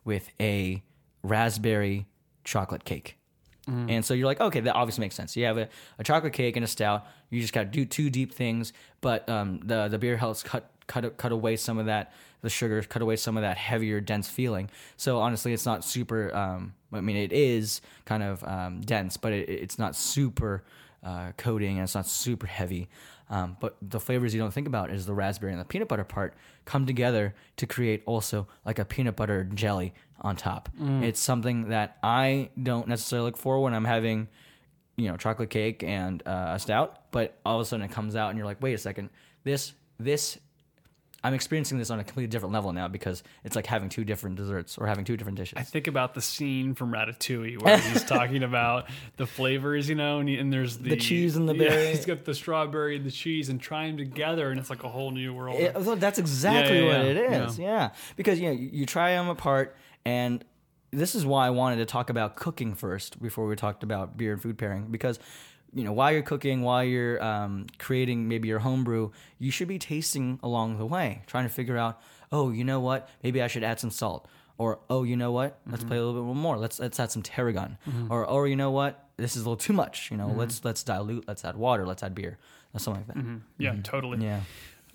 with 0.04 0.30
a 0.40 0.84
raspberry 1.24 2.08
chocolate 2.44 2.84
cake. 2.84 3.18
And 3.90 4.04
so 4.04 4.14
you're 4.14 4.28
like, 4.28 4.42
okay, 4.42 4.60
that 4.60 4.76
obviously 4.76 5.04
makes 5.04 5.16
sense. 5.16 5.38
You 5.38 5.46
have 5.46 5.58
a, 5.58 5.70
a 5.98 6.04
chocolate 6.04 6.34
cake 6.34 6.58
and 6.58 6.66
a 6.66 6.68
stout. 6.68 7.08
You 7.30 7.40
just 7.40 7.54
got 7.54 7.62
to 7.62 7.70
do 7.70 7.86
two 7.86 8.10
deep 8.10 8.34
things, 8.34 8.74
but 9.00 9.28
um, 9.30 9.62
the 9.64 9.88
the 9.88 9.98
beer 9.98 10.18
helps 10.18 10.44
cut 10.44 10.70
cut 10.88 11.18
cut 11.18 11.32
away 11.32 11.56
some 11.56 11.78
of 11.78 11.86
that 11.88 12.14
the 12.44 12.50
sugar, 12.50 12.82
cut 12.84 13.02
away 13.02 13.16
some 13.16 13.38
of 13.38 13.42
that 13.42 13.58
heavier, 13.58 14.02
dense 14.02 14.28
feeling. 14.28 14.70
So 14.98 15.20
honestly, 15.20 15.54
it's 15.54 15.66
not 15.66 15.84
super. 15.84 16.36
Um, 16.36 16.74
I 16.92 17.02
mean, 17.02 17.16
it 17.16 17.32
is 17.32 17.82
kind 18.06 18.22
of 18.22 18.44
um, 18.44 18.82
dense, 18.82 19.18
but 19.18 19.32
it, 19.32 19.50
it's 19.50 19.80
not 19.80 19.96
super 19.96 20.64
uh, 21.04 21.32
coating 21.38 21.78
and 21.78 21.84
it's 21.84 21.96
not 21.96 22.06
super 22.06 22.46
heavy. 22.46 22.90
Um, 23.30 23.58
but 23.62 23.78
the 23.82 24.00
flavors 24.00 24.34
you 24.36 24.42
don't 24.42 24.54
think 24.54 24.68
about 24.68 24.92
is 24.92 25.06
the 25.06 25.14
raspberry 25.14 25.54
and 25.54 25.62
the 25.62 25.66
peanut 25.66 25.88
butter 25.88 26.04
part 26.04 26.36
come 26.66 26.86
together 26.86 27.34
to 27.58 27.66
create 27.66 28.04
also 28.06 28.48
like 28.66 28.78
a 28.78 28.86
peanut 28.86 29.16
butter 29.16 29.46
jelly 29.46 29.94
on 30.20 30.36
top. 30.36 30.70
It's 31.04 31.22
something 31.22 31.70
that 31.70 31.98
I 32.04 32.50
don't 32.62 32.90
necessarily 32.90 33.28
look 33.28 33.38
for 33.38 33.62
when 33.62 33.74
I'm 33.74 33.86
having, 33.86 34.28
you 34.98 35.08
know, 35.08 35.16
chocolate 35.16 35.50
cake 35.50 35.82
and 35.82 36.22
uh, 36.28 36.52
a 36.56 36.60
stout. 36.60 37.10
But 37.12 37.40
all 37.46 37.56
of 37.56 37.62
a 37.62 37.66
sudden 37.66 37.86
it 37.86 37.92
comes 37.92 38.18
out 38.18 38.30
and 38.30 38.38
you're 38.38 38.46
like, 38.46 38.62
wait 38.62 38.74
a 38.74 38.78
second, 38.78 39.10
this 39.46 39.74
this 39.98 40.38
I'm 41.24 41.34
experiencing 41.34 41.78
this 41.78 41.90
on 41.90 42.00
a 42.00 42.04
completely 42.04 42.28
different 42.28 42.54
level 42.54 42.74
now 42.74 42.88
because 42.90 43.24
it's 43.46 43.56
like 43.56 43.66
having 43.66 43.88
two 43.88 44.04
different 44.04 44.36
desserts 44.36 44.78
or 44.78 44.88
having 44.88 45.06
two 45.06 45.16
different 45.16 45.38
dishes. 45.38 45.54
I 45.58 45.64
think 45.64 45.88
about 45.88 46.14
the 46.16 46.22
scene 46.22 46.76
from 46.76 46.92
Ratatouille 46.92 47.62
where 47.62 47.78
he's 47.78 48.04
talking 48.16 48.44
about 48.44 48.90
the 49.16 49.26
flavors, 49.26 49.88
you 49.88 49.96
know, 49.96 50.20
and, 50.20 50.28
he, 50.28 50.38
and 50.38 50.52
there's 50.52 50.78
the, 50.78 50.98
cheese 50.98 51.38
and 51.38 51.48
the 51.48 51.56
yeah, 51.56 51.70
berry. 51.70 51.88
He's 51.88 52.06
got 52.06 52.26
the 52.26 52.34
strawberry 52.34 52.98
and 52.98 53.06
the 53.06 53.12
cheese 53.12 53.48
and 53.48 53.62
try 53.62 53.88
them 53.88 53.98
together, 53.98 54.52
and 54.52 54.60
it's 54.60 54.70
like 54.70 54.84
a 54.84 54.90
whole 54.90 55.12
new 55.12 55.34
world. 55.34 55.60
It- 55.60 55.74
that's 56.00 56.20
exactly 56.20 56.80
Yeah, 56.80 56.84
yeah, 56.84 56.98
what 56.98 57.06
yeah. 57.06 57.12
it 57.12 57.44
is. 57.48 57.60
Yeah. 57.60 57.90
Because 58.18 58.40
you 58.40 58.48
know, 58.48 58.60
you 58.60 58.86
try 58.86 59.12
them 59.12 59.30
apart 59.30 59.78
and 60.06 60.44
this 60.92 61.16
is 61.16 61.26
why 61.26 61.48
I 61.48 61.50
wanted 61.50 61.78
to 61.78 61.86
talk 61.86 62.10
about 62.10 62.36
cooking 62.36 62.76
first 62.76 63.22
before 63.22 63.48
we 63.48 63.56
talked 63.56 63.84
about 63.84 64.16
beer 64.18 64.34
and 64.34 64.42
food 64.42 64.58
pairing 64.58 64.88
because 64.92 65.20
you 65.74 65.84
know, 65.84 65.92
while 65.94 66.12
you're 66.12 66.22
cooking, 66.22 66.62
while 66.62 66.84
you're 66.84 67.24
um, 67.24 67.68
creating 67.80 68.28
maybe 68.28 68.48
your 68.48 68.60
homebrew, 68.60 69.12
you 69.40 69.52
should 69.52 69.68
be 69.68 69.80
tasting 69.80 70.40
along 70.44 70.78
the 70.78 70.86
way, 70.86 71.24
trying 71.28 71.46
to 71.46 71.50
figure 71.54 71.78
out, 71.78 72.00
oh, 72.32 72.52
you 72.52 72.64
know 72.64 72.80
what? 72.80 73.10
Maybe 73.24 73.42
I 73.42 73.48
should 73.48 73.64
add 73.64 73.80
some 73.80 73.90
salt. 73.92 74.28
Or 74.60 74.80
oh, 74.90 75.02
you 75.04 75.16
know 75.18 75.32
what? 75.32 75.60
Let's 75.66 75.80
Mm-hmm. 75.82 75.88
play 75.90 75.98
a 75.98 76.06
little 76.06 76.24
bit 76.32 76.36
more. 76.40 76.58
Let's 76.58 76.80
let's 76.80 77.00
add 77.00 77.12
some 77.12 77.24
tarragon. 77.24 77.78
Or 78.10 78.24
or 78.26 78.48
you 78.48 78.56
know 78.56 78.70
what? 78.72 79.10
This 79.18 79.36
is 79.36 79.42
a 79.42 79.46
little 79.46 79.58
too 79.58 79.74
much. 79.74 80.12
You 80.12 80.18
know, 80.18 80.28
Mm-hmm. 80.28 80.40
let's 80.40 80.64
let's 80.64 80.84
dilute. 80.84 81.28
Let's 81.28 81.44
add 81.44 81.58
water. 81.58 81.88
Let's 81.88 82.04
add 82.04 82.14
beer. 82.14 82.38
Or 82.76 82.80
something 82.80 83.04
like 83.08 83.16
that. 83.16 83.42
yeah, 83.58 83.76
totally. 83.84 84.24
Yeah. 84.24 84.42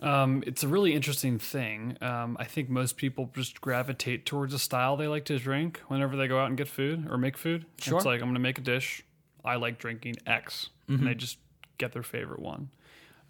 Um, 0.01 0.45
it's 0.47 0.63
a 0.63 0.69
really 0.69 0.95
interesting 0.95 1.41
thing. 1.41 1.97
Um, 2.01 2.37
I 2.39 2.45
think 2.45 2.69
most 2.71 2.97
people 2.97 3.31
just 3.35 3.61
gravitate 3.61 4.27
towards 4.27 4.55
a 4.55 4.59
style 4.59 4.97
they 4.97 5.09
like 5.09 5.25
to 5.25 5.39
drink 5.41 5.81
whenever 5.89 6.17
they 6.17 6.29
go 6.29 6.39
out 6.39 6.47
and 6.49 6.57
get 6.57 6.69
food 6.69 7.09
or 7.11 7.19
make 7.19 7.37
food. 7.37 7.67
Sure. 7.81 7.97
It's 7.97 8.07
like 8.07 8.21
I'm 8.21 8.27
going 8.29 8.35
to 8.35 8.41
make 8.41 8.59
a 8.59 8.63
dish. 8.63 9.03
I 9.49 9.57
like 9.57 9.79
drinking 9.79 10.17
X, 10.27 10.69
and 10.87 11.07
they 11.07 11.15
just 11.15 11.39
get 11.79 11.93
their 11.93 12.03
favorite 12.03 12.41
one. 12.41 12.71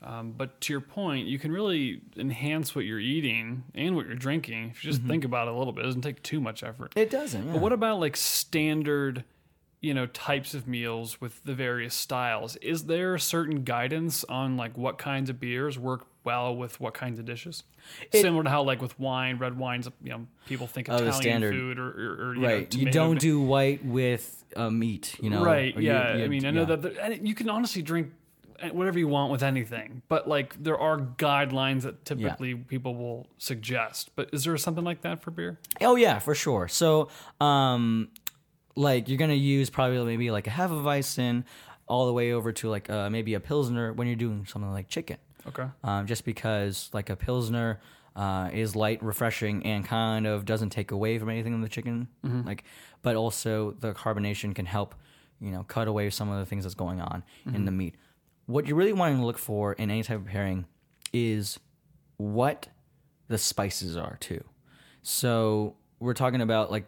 Um, 0.02 0.32
but 0.36 0.60
to 0.62 0.72
your 0.72 0.80
point, 0.80 1.26
you 1.26 1.38
can 1.38 1.50
really 1.50 2.00
enhance 2.16 2.74
what 2.74 2.84
you're 2.84 3.00
eating 3.00 3.64
and 3.74 3.96
what 3.96 4.06
you're 4.06 4.14
drinking 4.14 4.70
if 4.70 4.84
you 4.84 4.90
just 4.90 5.02
think 5.02 5.24
about 5.24 5.48
it 5.48 5.54
a 5.54 5.56
little 5.56 5.72
bit. 5.72 5.84
It 5.84 5.88
doesn't 5.88 6.02
take 6.02 6.22
too 6.22 6.40
much 6.40 6.62
effort. 6.62 6.92
It 6.94 7.10
doesn't. 7.10 7.46
Yeah. 7.46 7.52
But 7.54 7.60
what 7.62 7.72
about 7.72 7.98
like 7.98 8.16
standard, 8.16 9.24
you 9.80 9.94
know, 9.94 10.06
types 10.06 10.54
of 10.54 10.68
meals 10.68 11.20
with 11.20 11.42
the 11.44 11.54
various 11.54 11.94
styles? 11.94 12.54
Is 12.56 12.84
there 12.84 13.18
certain 13.18 13.64
guidance 13.64 14.24
on 14.24 14.56
like 14.56 14.78
what 14.78 14.98
kinds 14.98 15.30
of 15.30 15.40
beers 15.40 15.78
work 15.78 16.06
well 16.28 16.54
with 16.54 16.78
what 16.80 16.92
kinds 16.94 17.18
of 17.18 17.24
dishes? 17.24 17.62
Similar 18.12 18.44
to 18.44 18.50
how 18.50 18.62
like 18.62 18.82
with 18.82 18.98
wine, 19.00 19.38
red 19.38 19.56
wines, 19.56 19.88
you 20.02 20.10
know, 20.10 20.26
people 20.46 20.66
think 20.66 20.88
Italian 20.88 21.12
standard. 21.12 21.54
food 21.54 21.78
or, 21.78 21.88
or, 21.88 22.28
or 22.28 22.34
you 22.34 22.46
right. 22.46 22.74
Know, 22.74 22.80
you 22.80 22.90
don't 22.90 23.18
do 23.18 23.40
white 23.40 23.82
with 23.84 24.44
uh, 24.56 24.70
meat. 24.70 25.16
You 25.22 25.30
know. 25.30 25.42
right. 25.44 25.74
or 25.76 25.80
yeah. 25.80 26.16
you- 26.16 26.24
I 26.24 26.28
mean, 26.28 26.44
I 26.44 26.50
know 26.50 26.60
yeah. 26.60 26.76
that 26.76 26.82
the, 26.82 27.02
and 27.02 27.26
you 27.26 27.34
can 27.34 27.48
honestly 27.48 27.82
drink 27.82 28.12
whatever 28.72 28.98
you 28.98 29.08
want 29.08 29.30
with 29.32 29.42
anything, 29.42 30.02
but 30.08 30.28
like 30.28 30.62
there 30.62 30.78
are 30.78 30.98
guidelines 30.98 31.82
that 31.82 32.04
typically 32.04 32.54
people 32.54 32.94
will 32.94 33.26
suggest. 33.38 34.10
But 34.16 34.30
is 34.32 34.44
there 34.44 34.56
something 34.56 34.84
like 34.84 35.02
that 35.02 35.22
for 35.22 35.30
beer? 35.30 35.58
Oh 35.80 35.96
yeah, 35.96 36.18
for 36.18 36.34
sure. 36.34 36.68
So, 36.68 37.08
um, 37.40 38.08
like 38.74 39.08
you're 39.08 39.18
gonna 39.18 39.34
use 39.34 39.70
probably 39.70 40.04
maybe 40.04 40.30
like 40.30 40.46
a 40.46 40.50
half 40.50 40.70
a 40.70 40.74
Hefeweizen 40.74 41.44
all 41.86 42.06
the 42.06 42.12
way 42.12 42.32
over 42.32 42.52
to 42.52 42.68
like 42.68 42.90
uh, 42.90 43.08
maybe 43.10 43.34
a 43.34 43.40
Pilsner 43.40 43.92
when 43.92 44.06
you're 44.06 44.16
doing 44.16 44.44
something 44.46 44.72
like 44.72 44.88
chicken. 44.88 45.16
Okay. 45.46 45.66
Um, 45.84 46.06
just 46.06 46.24
because 46.24 46.90
like 46.92 47.10
a 47.10 47.16
Pilsner 47.16 47.80
uh, 48.16 48.50
is 48.52 48.74
light, 48.74 49.02
refreshing, 49.02 49.64
and 49.64 49.84
kind 49.84 50.26
of 50.26 50.44
doesn't 50.44 50.70
take 50.70 50.90
away 50.90 51.18
from 51.18 51.30
anything 51.30 51.54
in 51.54 51.60
the 51.60 51.68
chicken. 51.68 52.08
Like, 52.46 52.64
but 53.02 53.14
also 53.16 53.72
the 53.78 53.92
carbonation 53.92 54.54
can 54.54 54.66
help, 54.66 54.94
you 55.40 55.50
know, 55.52 55.62
cut 55.62 55.86
away 55.86 56.10
some 56.10 56.28
of 56.28 56.38
the 56.38 56.46
things 56.46 56.64
that's 56.64 56.74
going 56.74 57.00
on 57.00 57.22
in 57.46 57.64
the 57.64 57.70
meat. 57.70 57.94
What 58.46 58.66
you're 58.66 58.76
really 58.76 58.92
wanting 58.92 59.18
to 59.18 59.26
look 59.26 59.38
for 59.38 59.74
in 59.74 59.90
any 59.90 60.02
type 60.02 60.18
of 60.18 60.26
pairing 60.26 60.66
is 61.12 61.60
what 62.16 62.68
the 63.28 63.38
spices 63.38 63.96
are 63.96 64.16
too. 64.20 64.42
So 65.02 65.76
we're 66.00 66.14
talking 66.14 66.40
about 66.40 66.70
like 66.70 66.86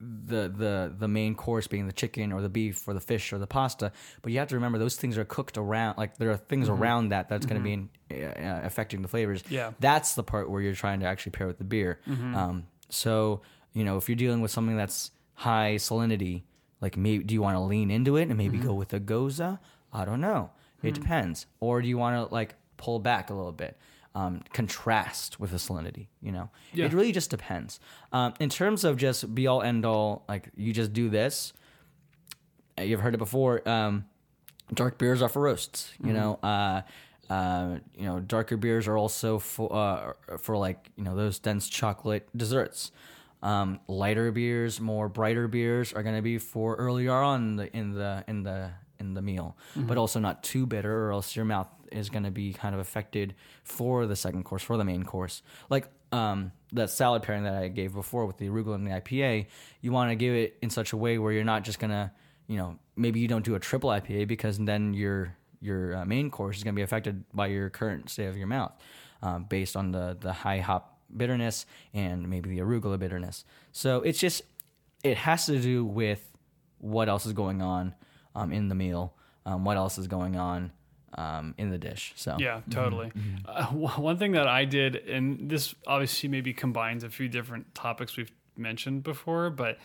the 0.00 0.48
the 0.48 0.94
the 0.98 1.08
main 1.08 1.34
course 1.34 1.66
being 1.66 1.86
the 1.86 1.92
chicken 1.92 2.32
or 2.32 2.40
the 2.40 2.48
beef 2.48 2.88
or 2.88 2.94
the 2.94 3.00
fish 3.00 3.32
or 3.32 3.38
the 3.38 3.46
pasta, 3.46 3.92
but 4.22 4.32
you 4.32 4.38
have 4.38 4.48
to 4.48 4.54
remember 4.54 4.78
those 4.78 4.96
things 4.96 5.18
are 5.18 5.24
cooked 5.24 5.58
around. 5.58 5.98
Like 5.98 6.16
there 6.16 6.30
are 6.30 6.36
things 6.36 6.68
mm-hmm. 6.68 6.82
around 6.82 7.08
that 7.10 7.28
that's 7.28 7.44
going 7.44 7.60
to 7.60 7.64
be 7.64 7.76
mm-hmm. 7.76 8.40
in, 8.40 8.46
uh, 8.46 8.60
affecting 8.64 9.02
the 9.02 9.08
flavors. 9.08 9.42
Yeah. 9.50 9.72
that's 9.78 10.14
the 10.14 10.22
part 10.22 10.50
where 10.50 10.62
you're 10.62 10.74
trying 10.74 11.00
to 11.00 11.06
actually 11.06 11.32
pair 11.32 11.46
with 11.46 11.58
the 11.58 11.64
beer. 11.64 12.00
Mm-hmm. 12.08 12.34
Um, 12.34 12.66
so 12.88 13.42
you 13.74 13.84
know 13.84 13.98
if 13.98 14.08
you're 14.08 14.16
dealing 14.16 14.40
with 14.40 14.50
something 14.50 14.76
that's 14.76 15.10
high 15.34 15.74
salinity, 15.76 16.42
like 16.80 16.96
maybe 16.96 17.24
do 17.24 17.34
you 17.34 17.42
want 17.42 17.56
to 17.56 17.60
lean 17.60 17.90
into 17.90 18.16
it 18.16 18.28
and 18.28 18.38
maybe 18.38 18.58
go 18.58 18.72
with 18.72 18.94
a 18.94 19.00
Gose? 19.00 19.58
I 19.92 20.04
don't 20.04 20.20
know. 20.20 20.50
It 20.82 20.94
depends. 20.94 21.46
Or 21.60 21.82
do 21.82 21.88
you 21.88 21.98
want 21.98 22.28
to 22.28 22.32
like 22.32 22.54
pull 22.78 22.98
back 22.98 23.28
a 23.28 23.34
little 23.34 23.52
bit? 23.52 23.76
Um, 24.12 24.42
contrast 24.52 25.38
with 25.38 25.52
the 25.52 25.56
salinity, 25.58 26.08
you 26.20 26.32
know. 26.32 26.50
Yeah. 26.74 26.86
It 26.86 26.92
really 26.92 27.12
just 27.12 27.30
depends. 27.30 27.78
Um, 28.12 28.34
in 28.40 28.48
terms 28.48 28.82
of 28.82 28.96
just 28.96 29.32
be 29.36 29.46
all 29.46 29.62
end 29.62 29.86
all, 29.86 30.24
like 30.28 30.48
you 30.56 30.72
just 30.72 30.92
do 30.92 31.08
this. 31.08 31.52
uh, 32.76 32.82
You've 32.82 33.00
heard 33.00 33.14
it 33.14 33.18
before. 33.18 33.66
Um, 33.68 34.06
dark 34.74 34.98
beers 34.98 35.22
are 35.22 35.28
for 35.28 35.42
roasts. 35.42 35.92
You 36.02 36.12
know, 36.12 36.40
uh, 36.42 36.82
uh, 37.32 37.78
you 37.96 38.04
know, 38.04 38.18
darker 38.18 38.56
beers 38.56 38.88
are 38.88 38.96
also 38.98 39.38
for 39.38 39.72
uh, 39.72 40.12
for 40.38 40.56
like 40.56 40.90
you 40.96 41.04
know 41.04 41.14
those 41.14 41.38
dense 41.38 41.68
chocolate 41.68 42.28
desserts. 42.36 42.90
Um, 43.44 43.78
lighter 43.86 44.32
beers, 44.32 44.80
more 44.80 45.08
brighter 45.08 45.46
beers 45.46 45.92
are 45.92 46.02
going 46.02 46.16
to 46.16 46.22
be 46.22 46.38
for 46.38 46.74
earlier 46.74 47.12
on 47.12 47.42
in 47.50 47.56
the 47.56 47.76
in 47.76 47.92
the 47.94 48.24
in 48.26 48.42
the 48.42 48.70
in 48.98 49.14
the 49.14 49.22
meal, 49.22 49.56
but 49.76 49.96
also 49.96 50.18
not 50.20 50.42
too 50.42 50.66
bitter, 50.66 51.06
or 51.06 51.12
else 51.12 51.34
your 51.36 51.44
mouth 51.44 51.68
is 51.92 52.10
going 52.10 52.24
to 52.24 52.30
be 52.30 52.52
kind 52.52 52.74
of 52.74 52.80
affected 52.80 53.34
for 53.64 54.06
the 54.06 54.16
second 54.16 54.44
course, 54.44 54.62
for 54.62 54.76
the 54.76 54.84
main 54.84 55.04
course. 55.04 55.42
Like 55.68 55.88
um, 56.12 56.52
that 56.72 56.90
salad 56.90 57.22
pairing 57.22 57.44
that 57.44 57.54
I 57.54 57.68
gave 57.68 57.94
before 57.94 58.26
with 58.26 58.38
the 58.38 58.48
arugula 58.48 58.76
and 58.76 58.86
the 58.86 58.92
IPA, 58.92 59.46
you 59.80 59.92
want 59.92 60.10
to 60.10 60.16
give 60.16 60.34
it 60.34 60.56
in 60.62 60.70
such 60.70 60.92
a 60.92 60.96
way 60.96 61.18
where 61.18 61.32
you're 61.32 61.44
not 61.44 61.64
just 61.64 61.78
gonna, 61.78 62.12
you 62.46 62.56
know, 62.56 62.78
maybe 62.96 63.20
you 63.20 63.28
don't 63.28 63.44
do 63.44 63.54
a 63.54 63.60
triple 63.60 63.90
IPA 63.90 64.28
because 64.28 64.58
then 64.58 64.94
your 64.94 65.36
your 65.62 65.96
uh, 65.96 66.04
main 66.04 66.30
course 66.30 66.56
is 66.56 66.64
gonna 66.64 66.74
be 66.74 66.82
affected 66.82 67.24
by 67.34 67.46
your 67.46 67.70
current 67.70 68.08
state 68.10 68.26
of 68.26 68.36
your 68.36 68.46
mouth, 68.46 68.72
um, 69.22 69.44
based 69.44 69.76
on 69.76 69.92
the 69.92 70.16
the 70.20 70.32
high 70.32 70.58
hop 70.58 70.98
bitterness 71.16 71.66
and 71.92 72.28
maybe 72.28 72.50
the 72.50 72.58
arugula 72.58 72.98
bitterness. 72.98 73.44
So 73.72 74.02
it's 74.02 74.18
just 74.18 74.42
it 75.02 75.16
has 75.16 75.46
to 75.46 75.60
do 75.60 75.84
with 75.84 76.26
what 76.78 77.08
else 77.08 77.26
is 77.26 77.32
going 77.32 77.62
on 77.62 77.94
um, 78.34 78.52
in 78.52 78.68
the 78.68 78.74
meal, 78.74 79.14
um, 79.46 79.64
what 79.64 79.76
else 79.76 79.98
is 79.98 80.06
going 80.06 80.36
on 80.36 80.72
um, 81.14 81.54
in 81.58 81.70
the 81.70 81.78
dish. 81.78 82.12
So 82.16 82.36
Yeah, 82.38 82.60
totally. 82.70 83.10
Uh, 83.46 83.66
w- 83.66 83.88
one 83.88 84.16
thing 84.18 84.32
that 84.32 84.46
I 84.46 84.64
did, 84.64 84.96
and 84.96 85.50
this 85.50 85.74
obviously 85.86 86.28
maybe 86.28 86.52
combines 86.52 87.04
a 87.04 87.10
few 87.10 87.28
different 87.28 87.74
topics 87.74 88.16
we've 88.16 88.32
mentioned 88.56 89.02
before, 89.02 89.50
but 89.50 89.78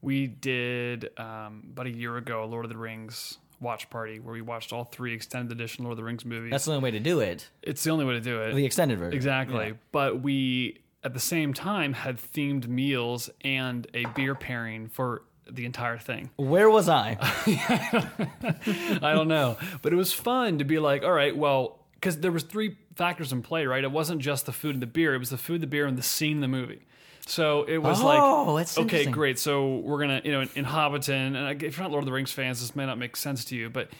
we 0.00 0.26
did 0.26 1.10
um, 1.18 1.62
about 1.72 1.86
a 1.86 1.90
year 1.90 2.16
ago 2.16 2.42
a 2.44 2.46
Lord 2.46 2.64
of 2.64 2.70
the 2.70 2.76
Rings 2.78 3.38
watch 3.60 3.88
party 3.90 4.18
where 4.18 4.32
we 4.32 4.42
watched 4.42 4.72
all 4.72 4.82
three 4.84 5.14
extended 5.14 5.52
edition 5.52 5.84
Lord 5.84 5.92
of 5.92 5.98
the 5.98 6.04
Rings 6.04 6.24
movies. 6.24 6.50
that's 6.50 6.64
the 6.64 6.72
only 6.72 6.82
way 6.82 6.90
to 6.90 6.98
do 7.00 7.20
it. 7.20 7.48
it's 7.62 7.84
the 7.84 7.90
only 7.90 8.04
way 8.04 8.14
to 8.14 8.20
do 8.20 8.40
it. 8.42 8.54
The 8.54 8.64
extended 8.66 8.98
version. 8.98 9.14
Exactly. 9.14 9.66
Yeah. 9.68 9.72
But 9.92 10.20
we, 10.20 10.80
at 11.04 11.14
the 11.14 11.20
same 11.20 11.54
time, 11.54 11.92
had 11.92 12.16
themed 12.16 12.66
meals 12.66 13.30
and 13.42 13.86
a 13.94 14.04
beer 14.16 14.34
pairing 14.34 14.88
for 14.88 15.22
the 15.50 15.64
entire 15.64 15.98
thing. 15.98 16.30
Where 16.36 16.70
was 16.70 16.88
I? 16.88 17.16
I 19.02 19.12
don't 19.14 19.28
know, 19.28 19.56
but 19.82 19.92
it 19.92 19.96
was 19.96 20.12
fun 20.12 20.58
to 20.58 20.64
be 20.64 20.78
like, 20.78 21.02
all 21.02 21.12
right, 21.12 21.36
well, 21.36 21.78
because 21.94 22.18
there 22.18 22.32
was 22.32 22.42
three 22.42 22.76
factors 22.96 23.32
in 23.32 23.42
play, 23.42 23.66
right? 23.66 23.82
It 23.84 23.90
wasn't 23.90 24.20
just 24.20 24.46
the 24.46 24.52
food 24.52 24.74
and 24.74 24.82
the 24.82 24.86
beer; 24.86 25.14
it 25.14 25.18
was 25.18 25.30
the 25.30 25.38
food, 25.38 25.60
the 25.60 25.66
beer, 25.66 25.86
and 25.86 25.96
the 25.96 26.02
scene 26.02 26.36
in 26.36 26.40
the 26.40 26.48
movie. 26.48 26.82
So 27.26 27.62
it 27.64 27.78
was 27.78 28.02
Oh, 28.02 28.52
like, 28.54 28.66
that's 28.66 28.78
okay, 28.78 29.06
great. 29.06 29.38
So 29.38 29.76
we're 29.76 30.00
gonna, 30.00 30.20
you 30.24 30.32
know, 30.32 30.40
in, 30.40 30.50
in 30.56 30.64
Hobbiton, 30.64 31.36
and 31.36 31.62
if 31.62 31.76
you're 31.76 31.84
not 31.84 31.92
Lord 31.92 32.02
of 32.02 32.06
the 32.06 32.12
Rings 32.12 32.32
fans, 32.32 32.60
this 32.60 32.74
may 32.74 32.84
not 32.86 32.98
make 32.98 33.16
sense 33.16 33.44
to 33.46 33.56
you, 33.56 33.70
but 33.70 33.90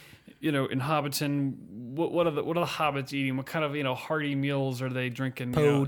you 0.43 0.51
know, 0.51 0.65
in 0.65 0.81
Hobbiton, 0.81 1.55
what, 1.95 2.11
what 2.11 2.27
are 2.27 2.31
the 2.31 2.43
what 2.43 2.57
are 2.57 2.65
the 2.65 2.71
hobbits 2.71 3.13
eating? 3.13 3.37
What 3.37 3.45
kind 3.45 3.63
of 3.63 3.77
you 3.77 3.83
know 3.83 3.95
hearty 3.95 4.35
meals 4.35 4.81
are 4.81 4.89
they 4.89 5.07
drinking? 5.07 5.53
you 5.53 5.55
know? 5.55 5.85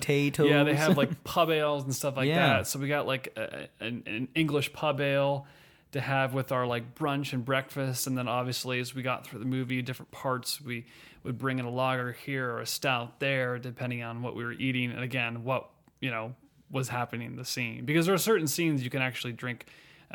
Yeah, 0.47 0.63
they 0.63 0.73
have 0.75 0.97
like 0.97 1.23
pub 1.25 1.49
ales 1.51 1.83
and 1.83 1.93
stuff 1.93 2.15
like 2.15 2.29
Yeah. 2.29 2.59
that. 2.59 2.67
So 2.67 2.79
we 2.79 2.87
got 2.87 3.05
like 3.05 3.33
a, 3.35 3.67
an, 3.81 4.03
an 4.05 4.27
English 4.33 4.71
pub 4.71 5.01
ale 5.01 5.45
to 5.91 5.99
have 5.99 6.33
with 6.33 6.53
our 6.53 6.65
like 6.65 6.95
brunch 6.95 7.33
and 7.33 7.43
breakfast, 7.43 8.07
and 8.07 8.17
then 8.17 8.29
obviously 8.29 8.79
as 8.79 8.95
we 8.95 9.01
got 9.01 9.27
through 9.27 9.39
the 9.39 9.45
movie, 9.45 9.81
different 9.81 10.11
parts 10.11 10.61
we 10.61 10.85
would 11.23 11.37
bring 11.37 11.59
in 11.59 11.65
a 11.65 11.69
lager 11.69 12.13
here 12.13 12.49
or 12.51 12.61
a 12.61 12.65
stout 12.65 13.19
there, 13.19 13.59
depending 13.59 14.03
on 14.03 14.21
what 14.21 14.37
we 14.37 14.45
were 14.45 14.53
eating, 14.53 14.89
and 14.91 15.01
again 15.01 15.43
what 15.43 15.69
you 15.99 16.11
know 16.11 16.33
was 16.71 16.87
happening 16.87 17.27
in 17.27 17.35
the 17.35 17.45
scene. 17.45 17.83
Because 17.83 18.05
there 18.05 18.15
are 18.15 18.17
certain 18.19 18.47
scenes 18.47 18.81
you 18.83 18.89
can 18.89 19.01
actually 19.01 19.33
drink 19.33 19.65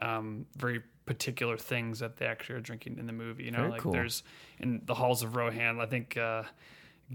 um, 0.00 0.46
very 0.56 0.80
particular 1.10 1.56
things 1.56 1.98
that 1.98 2.18
they 2.18 2.26
actually 2.26 2.54
are 2.54 2.60
drinking 2.60 2.96
in 3.00 3.06
the 3.06 3.12
movie. 3.12 3.42
You 3.42 3.50
know, 3.50 3.58
Very 3.62 3.70
like 3.72 3.80
cool. 3.80 3.90
there's 3.90 4.22
in 4.60 4.80
the 4.86 4.94
halls 4.94 5.24
of 5.24 5.34
Rohan, 5.34 5.80
I 5.80 5.86
think 5.86 6.16
uh, 6.16 6.44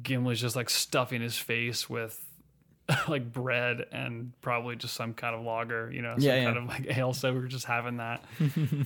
Gimli's 0.04 0.42
just 0.42 0.54
like 0.58 0.70
stuffing 0.70 1.22
his 1.22 1.38
face 1.38 1.90
with 1.90 2.22
like 3.08 3.32
bread 3.32 3.86
and 3.94 4.34
probably 4.42 4.76
just 4.76 4.96
some 4.96 5.14
kind 5.14 5.34
of 5.34 5.44
lager, 5.46 5.90
you 5.94 6.02
know, 6.02 6.16
some 6.16 6.24
Yeah, 6.24 6.36
yeah. 6.36 6.44
kind 6.44 6.58
of 6.58 6.66
like 6.66 6.86
ale. 6.98 7.14
So 7.14 7.32
we 7.34 7.40
were 7.40 7.48
just 7.48 7.64
having 7.66 7.98
that. 7.98 8.22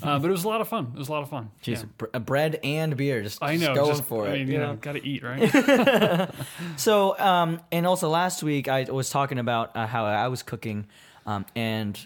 uh, 0.03 0.19
but 0.19 0.25
it 0.25 0.31
was 0.31 0.43
a 0.43 0.47
lot 0.47 0.61
of 0.61 0.67
fun. 0.67 0.91
It 0.93 0.99
was 0.99 1.09
a 1.09 1.11
lot 1.11 1.23
of 1.23 1.29
fun. 1.31 1.49
Jeez, 1.63 1.77
Yeah. 1.81 1.83
br- 1.97 2.05
uh, 2.13 2.19
bread 2.19 2.59
and 2.63 2.95
beer. 2.95 3.23
Just, 3.23 3.41
I 3.41 3.57
just 3.57 3.67
know. 3.67 3.73
going 3.73 3.89
just, 3.95 4.03
for 4.03 4.27
I 4.27 4.29
it. 4.29 4.33
mean, 4.33 4.47
you 4.47 4.53
you 4.53 4.59
know? 4.59 4.67
know, 4.73 4.75
got 4.75 4.91
to 4.93 5.03
eat, 5.05 5.23
right? 5.23 6.29
So, 6.77 7.17
um, 7.19 7.59
and 7.71 7.87
also 7.87 8.09
last 8.09 8.43
week 8.43 8.67
I 8.67 8.83
was 8.83 9.09
talking 9.09 9.39
about 9.39 9.75
uh, 9.75 9.87
how 9.87 10.05
I 10.05 10.27
was 10.27 10.43
cooking, 10.43 10.85
um, 11.25 11.45
and 11.55 11.99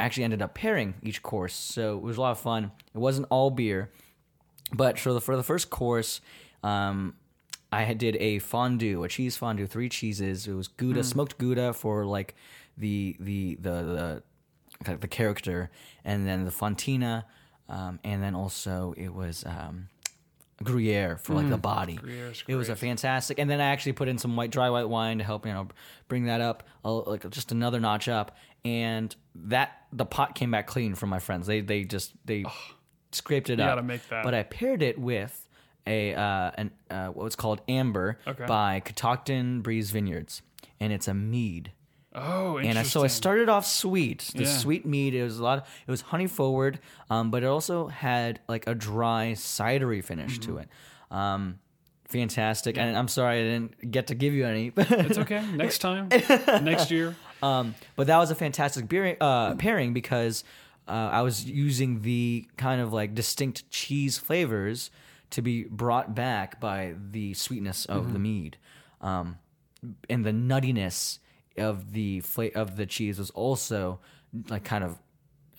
actually 0.00 0.24
ended 0.24 0.42
up 0.42 0.54
pairing 0.54 0.94
each 1.02 1.22
course. 1.22 1.54
So 1.54 1.96
it 1.96 2.02
was 2.02 2.16
a 2.16 2.20
lot 2.20 2.32
of 2.32 2.40
fun. 2.40 2.72
It 2.94 2.98
wasn't 2.98 3.26
all 3.30 3.50
beer, 3.50 3.90
but 4.72 4.98
for 4.98 5.12
the 5.12 5.20
for 5.20 5.36
the 5.36 5.42
first 5.42 5.70
course, 5.70 6.20
um, 6.62 7.14
I 7.72 7.82
had 7.82 7.98
did 7.98 8.16
a 8.16 8.38
fondue, 8.40 9.04
a 9.04 9.08
cheese 9.08 9.36
fondue, 9.36 9.66
three 9.66 9.88
cheeses. 9.88 10.46
It 10.46 10.54
was 10.54 10.68
Gouda, 10.68 11.04
smoked 11.04 11.38
Gouda 11.38 11.72
for 11.72 12.04
like 12.06 12.34
the 12.76 13.16
the 13.20 13.56
the 13.60 14.22
the 14.84 14.96
the 14.96 15.08
character, 15.08 15.70
and 16.04 16.26
then 16.26 16.44
the 16.44 16.50
Fontina, 16.50 17.24
um, 17.68 18.00
and 18.02 18.22
then 18.22 18.34
also 18.34 18.94
it 18.96 19.14
was. 19.14 19.44
Um, 19.46 19.88
Gruyere 20.62 21.16
for 21.16 21.34
like 21.34 21.48
the 21.48 21.56
body. 21.56 21.96
Gruyère's 21.96 22.44
It 22.46 22.54
was 22.54 22.68
a 22.68 22.72
great. 22.72 22.80
fantastic, 22.80 23.38
and 23.38 23.48
then 23.48 23.60
I 23.60 23.66
actually 23.66 23.92
put 23.92 24.08
in 24.08 24.18
some 24.18 24.36
white 24.36 24.50
dry 24.50 24.68
white 24.70 24.88
wine 24.88 25.18
to 25.18 25.24
help 25.24 25.46
you 25.46 25.52
know 25.52 25.68
bring 26.08 26.24
that 26.26 26.40
up 26.40 26.64
a, 26.84 26.90
like 26.90 27.28
just 27.30 27.50
another 27.52 27.80
notch 27.80 28.08
up. 28.08 28.36
And 28.64 29.14
that 29.34 29.72
the 29.90 30.04
pot 30.04 30.34
came 30.34 30.50
back 30.50 30.66
clean 30.66 30.94
from 30.94 31.08
my 31.08 31.18
friends. 31.18 31.46
They 31.46 31.62
they 31.62 31.84
just 31.84 32.12
they 32.26 32.44
scraped 33.12 33.48
it 33.48 33.58
You 33.58 33.64
up. 33.64 33.70
gotta 33.70 33.82
make 33.82 34.06
that. 34.10 34.22
But 34.22 34.34
I 34.34 34.42
paired 34.42 34.82
it 34.82 34.98
with 34.98 35.48
a 35.86 36.14
uh, 36.14 36.50
an 36.58 36.70
uh, 36.90 37.06
what's 37.08 37.36
called 37.36 37.62
Amber 37.66 38.18
Okay. 38.26 38.44
by 38.46 38.80
Catoctin 38.80 39.62
Breeze 39.62 39.90
Vineyards, 39.92 40.42
and 40.78 40.92
it's 40.92 41.08
a 41.08 41.14
mead. 41.14 41.72
Oh, 42.14 42.58
And 42.58 42.76
I, 42.78 42.82
so 42.82 43.04
I 43.04 43.06
started 43.06 43.48
off 43.48 43.64
sweet, 43.66 44.32
the 44.34 44.42
Yeah. 44.42 44.58
sweet 44.58 44.84
mead. 44.84 45.14
It 45.14 45.22
was 45.22 45.38
a 45.38 45.42
lot. 45.44 45.66
it 45.86 45.90
was 45.90 46.00
honey 46.00 46.26
forward, 46.26 46.80
um, 47.08 47.30
but 47.30 47.42
it 47.42 47.46
also 47.46 47.86
had 47.86 48.40
like 48.48 48.66
a 48.66 48.74
dry 48.74 49.32
cidery 49.36 50.02
finish 50.02 50.38
to 50.40 50.48
Mm-hmm. 50.52 50.58
it. 50.60 50.68
Um, 51.16 51.58
fantastic. 52.08 52.76
And 52.78 52.96
I'm 52.96 53.08
sorry 53.08 53.40
I 53.40 53.42
didn't 53.44 53.90
get 53.92 54.08
to 54.08 54.14
give 54.14 54.34
you 54.34 54.44
any. 54.44 54.72
It's 54.76 55.18
okay. 55.18 55.44
Next 55.54 55.78
time, 55.78 56.08
next 56.62 56.90
year. 56.90 57.14
Um, 57.42 57.74
but 57.96 58.08
that 58.08 58.18
was 58.18 58.30
a 58.30 58.34
fantastic 58.34 58.88
beer, 58.88 59.16
uh, 59.20 59.54
pairing 59.54 59.92
because 59.92 60.42
uh, 60.88 60.90
I 61.12 61.22
was 61.22 61.44
using 61.44 62.02
the 62.02 62.46
kind 62.56 62.80
of 62.80 62.92
like 62.92 63.14
distinct 63.14 63.70
cheese 63.70 64.18
flavors 64.18 64.90
to 65.30 65.42
be 65.42 65.64
brought 65.64 66.14
back 66.14 66.60
by 66.60 66.94
the 67.12 67.34
sweetness 67.34 67.84
of 67.86 68.12
the 68.12 68.18
mead, 68.18 68.56
um, 69.00 69.38
and 70.08 70.24
the 70.24 70.32
nuttiness 70.32 71.20
of 71.60 71.92
the 71.92 72.20
fla- 72.20 72.54
of 72.54 72.76
the 72.76 72.86
cheese 72.86 73.18
was 73.18 73.30
also 73.30 74.00
like 74.48 74.64
kind 74.64 74.84
of. 74.84 74.98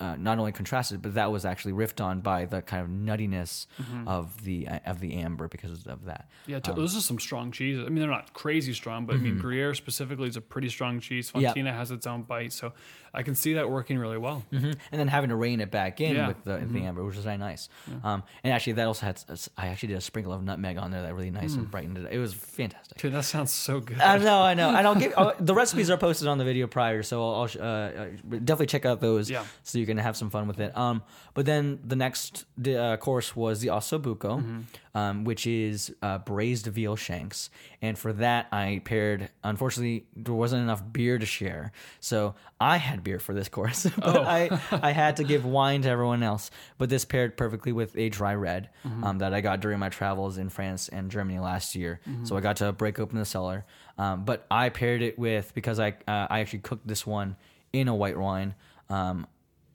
Uh, 0.01 0.15
not 0.17 0.39
only 0.39 0.51
contrasted, 0.51 0.99
but 1.01 1.13
that 1.13 1.31
was 1.31 1.45
actually 1.45 1.73
riffed 1.73 2.03
on 2.03 2.21
by 2.21 2.45
the 2.45 2.59
kind 2.63 2.81
of 2.81 2.89
nuttiness 2.89 3.67
of 4.07 4.43
the 4.43 4.67
of 4.85 4.99
the 4.99 5.13
amber 5.17 5.47
because 5.47 5.85
of 5.85 6.05
that. 6.05 6.27
Yeah, 6.47 6.59
t- 6.59 6.71
those 6.73 6.97
are 6.97 7.01
some 7.01 7.19
strong 7.19 7.51
cheeses. 7.51 7.85
I 7.85 7.89
mean, 7.89 7.99
they're 7.99 8.09
not 8.09 8.33
crazy 8.33 8.73
strong, 8.73 9.05
but 9.05 9.15
I 9.15 9.19
mean, 9.19 9.37
Gruyere 9.37 9.75
specifically 9.75 10.27
is 10.27 10.37
a 10.37 10.41
pretty 10.41 10.69
strong 10.69 10.99
cheese. 10.99 11.31
Yeah. 11.35 11.53
Fontina 11.53 11.71
has 11.73 11.91
its 11.91 12.07
own 12.07 12.23
bite, 12.23 12.51
so 12.51 12.73
I 13.13 13.21
can 13.21 13.35
see 13.35 13.53
that 13.53 13.69
working 13.69 13.99
really 13.99 14.17
well. 14.17 14.43
hmm 14.49 14.71
and 14.91 14.99
then 14.99 15.07
having 15.07 15.29
to 15.29 15.35
rein 15.35 15.59
it 15.61 15.69
back 15.69 16.01
in 16.01 16.15
Yeah. 16.15 16.29
with 16.29 16.43
the, 16.45 16.57
the 16.65 16.79
amber, 16.85 17.03
which 17.03 17.15
was 17.15 17.25
very 17.25 17.37
nice. 17.37 17.69
Um, 18.03 18.23
and 18.43 18.51
actually, 18.53 18.73
that 18.73 18.87
also 18.87 19.05
had 19.05 19.21
I 19.57 19.67
actually 19.67 19.89
did 19.89 19.97
a 19.97 20.01
sprinkle 20.01 20.33
of 20.33 20.43
nutmeg 20.43 20.77
on 20.77 20.89
there 20.91 21.03
that 21.03 21.13
really 21.13 21.29
nice 21.29 21.53
and 21.53 21.69
brightened 21.69 21.97
it. 21.99 22.07
It 22.11 22.17
was 22.17 22.33
fantastic. 22.33 22.97
Dude, 22.97 23.13
that 23.13 23.25
sounds 23.25 23.51
so 23.51 23.79
good. 23.79 23.99
I 23.99 24.17
know, 24.17 24.41
I 24.41 24.55
know. 24.55 24.69
I 24.69 24.81
don't 24.81 24.97
give 25.03 25.13
uh, 25.15 25.33
the 25.39 25.53
recipes 25.53 25.89
are 25.91 25.97
posted 25.97 26.27
on 26.27 26.37
the 26.39 26.43
video 26.45 26.65
prior, 26.65 27.03
so 27.03 27.21
I'll, 27.23 27.35
I'll 27.43 27.61
uh, 27.61 27.65
uh, 27.65 28.05
definitely 28.29 28.65
check 28.67 28.85
out 28.85 28.99
those. 29.01 29.29
Yeah. 29.29 29.45
so 29.63 29.77
you 29.77 29.85
can 29.91 30.03
have 30.03 30.17
some 30.17 30.29
fun 30.29 30.47
with 30.47 30.59
it. 30.59 30.75
Um, 30.77 31.03
but 31.33 31.45
then 31.45 31.79
the 31.83 31.95
next 31.95 32.45
uh, 32.67 32.97
course 32.97 33.35
was 33.35 33.59
the 33.61 33.67
ossobuco, 33.69 34.63
um, 34.95 35.23
which 35.23 35.45
is 35.47 35.93
uh, 36.01 36.17
braised 36.19 36.67
veal 36.67 36.95
shanks, 36.95 37.49
and 37.81 37.97
for 37.97 38.13
that 38.13 38.47
I 38.51 38.81
paired. 38.85 39.29
Unfortunately, 39.43 40.05
there 40.15 40.33
wasn't 40.33 40.63
enough 40.63 40.81
beer 40.91 41.17
to 41.17 41.25
share, 41.25 41.71
so 41.99 42.35
I 42.59 42.77
had 42.77 43.03
beer 43.03 43.19
for 43.19 43.33
this 43.33 43.49
course, 43.57 43.85
but 43.97 44.25
I 44.25 44.59
I 44.71 44.91
had 44.91 45.17
to 45.17 45.23
give 45.23 45.45
wine 45.59 45.81
to 45.83 45.89
everyone 45.89 46.23
else. 46.23 46.51
But 46.77 46.89
this 46.89 47.05
paired 47.05 47.37
perfectly 47.37 47.71
with 47.71 47.95
a 47.97 48.09
dry 48.09 48.35
red 48.35 48.69
um, 49.03 49.19
that 49.19 49.33
I 49.33 49.41
got 49.41 49.59
during 49.59 49.79
my 49.79 49.89
travels 49.89 50.37
in 50.37 50.49
France 50.49 50.89
and 50.89 51.11
Germany 51.11 51.39
last 51.39 51.75
year. 51.75 51.99
So 52.23 52.35
I 52.37 52.41
got 52.41 52.57
to 52.57 52.71
break 52.71 52.99
open 52.99 53.17
the 53.17 53.25
cellar. 53.25 53.65
Um, 53.97 54.25
but 54.25 54.45
I 54.49 54.69
paired 54.69 55.01
it 55.01 55.19
with 55.19 55.53
because 55.53 55.79
I 55.79 55.89
uh, 56.07 56.27
I 56.29 56.39
actually 56.39 56.59
cooked 56.59 56.87
this 56.87 57.05
one 57.05 57.35
in 57.73 57.87
a 57.87 57.95
white 57.95 58.17
wine. 58.17 58.55
Um, 58.89 59.27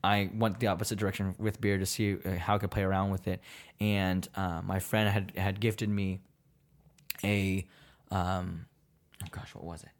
I 0.06 0.30
went 0.34 0.60
the 0.60 0.68
opposite 0.68 0.98
direction 0.98 1.34
with 1.38 1.60
beer 1.60 1.78
to 1.78 1.86
see 1.86 2.16
uh, 2.24 2.36
how 2.38 2.54
I 2.54 2.58
could 2.58 2.70
play 2.70 2.82
around 2.82 3.10
with 3.10 3.26
it. 3.28 3.40
And 3.80 4.26
uh, 4.34 4.62
my 4.64 4.78
friend 4.78 5.08
had 5.08 5.32
had 5.36 5.60
gifted 5.60 5.88
me 5.88 6.20
a 7.24 7.66
um, 8.10 8.66
oh 9.22 9.26
gosh, 9.30 9.54
what 9.54 9.64
was 9.64 9.82
it? 9.82 9.90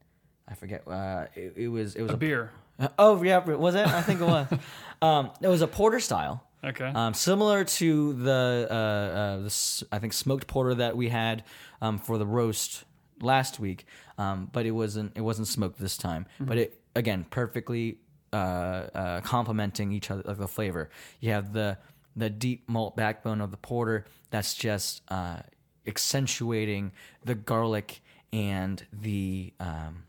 I 0.49 0.55
forget. 0.55 0.87
Uh, 0.87 1.27
it, 1.35 1.55
it 1.57 1.69
was 1.69 1.95
it 1.97 2.03
was 2.03 2.13
a 2.13 2.17
beer. 2.17 2.51
uh, 2.79 2.89
Oh 2.99 3.23
yeah, 3.23 3.39
was 3.45 3.75
it? 3.75 3.87
I 3.87 4.03
think 4.03 4.21
it 4.21 4.25
was. 4.27 4.47
um, 5.03 5.31
it 5.41 5.49
was 5.49 5.63
a 5.63 5.67
porter 5.67 6.01
style, 6.01 6.45
Okay. 6.65 6.87
um, 6.95 7.15
similar 7.15 7.65
to 7.65 8.13
the 8.15 8.69
uh, 8.71 8.75
uh, 8.75 9.37
the 9.39 9.87
I 9.93 9.99
think 9.99 10.13
smoked 10.13 10.47
porter 10.47 10.75
that 10.75 10.97
we 10.97 11.09
had 11.09 11.45
um, 11.83 11.99
for 11.99 12.17
the 12.19 12.27
roast 12.27 12.85
last 13.21 13.59
week, 13.59 13.87
um, 14.19 14.49
but 14.53 14.67
it 14.67 14.73
wasn't 14.73 15.13
it 15.17 15.23
wasn't 15.23 15.49
smoked 15.49 15.79
this 15.81 15.97
time. 15.97 16.27
But 16.39 16.59
it 16.59 16.81
again 16.95 17.27
perfectly 17.31 17.99
uh, 18.37 18.99
uh, 18.99 19.21
complementing 19.23 19.93
each 19.93 20.11
other 20.11 20.23
like 20.25 20.39
the 20.39 20.49
flavor. 20.49 20.91
You 21.21 21.33
have 21.33 21.53
the 21.53 21.79
the 22.15 22.31
deep 22.31 22.69
malt 22.69 22.97
backbone 22.97 23.41
of 23.41 23.51
the 23.51 23.57
porter 23.59 24.05
that's 24.31 24.55
just 24.55 25.03
uh, 25.09 25.39
accentuating 25.87 26.93
the 27.25 27.35
garlic 27.35 28.01
and 28.33 28.85
the 28.93 29.53
um, 29.61 30.05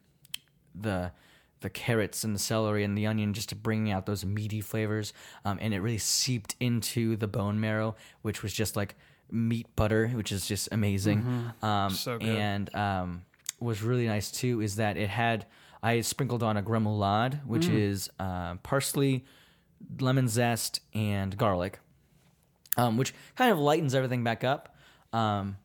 the 0.75 1.11
the 1.61 1.69
carrots 1.69 2.23
and 2.23 2.35
the 2.35 2.39
celery 2.39 2.83
and 2.83 2.95
the 2.97 3.07
onion 3.07 3.33
just 3.33 3.49
to 3.49 3.55
bring 3.55 3.91
out 3.91 4.05
those 4.05 4.23
meaty 4.23 4.61
flavors. 4.61 5.11
Um, 5.43 5.57
and 5.59 5.73
it 5.73 5.79
really 5.81 5.97
seeped 5.97 6.55
into 6.59 7.15
the 7.15 7.27
bone 7.27 7.59
marrow 7.59 7.95
which 8.21 8.43
was 8.43 8.53
just 8.53 8.75
like 8.75 8.95
meat 9.31 9.67
butter 9.75 10.07
which 10.09 10.31
is 10.31 10.45
just 10.47 10.69
amazing. 10.71 11.51
Um, 11.61 11.89
So 11.91 12.17
and 12.19 12.73
um, 12.75 13.23
was 13.59 13.81
really 13.81 14.05
nice 14.07 14.31
too 14.31 14.61
is 14.61 14.75
that 14.75 14.97
it 14.97 15.09
had 15.09 15.45
i 15.83 16.01
sprinkled 16.01 16.43
on 16.43 16.57
a 16.57 16.63
remoulade 16.63 17.45
which 17.45 17.67
is 17.67 18.09
uh, 18.19 18.55
parsley 18.55 19.25
lemon 19.99 20.27
zest 20.27 20.81
and 20.93 21.37
garlic 21.37 21.79
um, 22.77 22.95
which 22.95 23.13
kind 23.35 23.51
of 23.51 23.59
lightens 23.59 23.93
everything 23.95 24.23
back 24.23 24.43
up. 24.43 24.75
Um, 25.11 25.57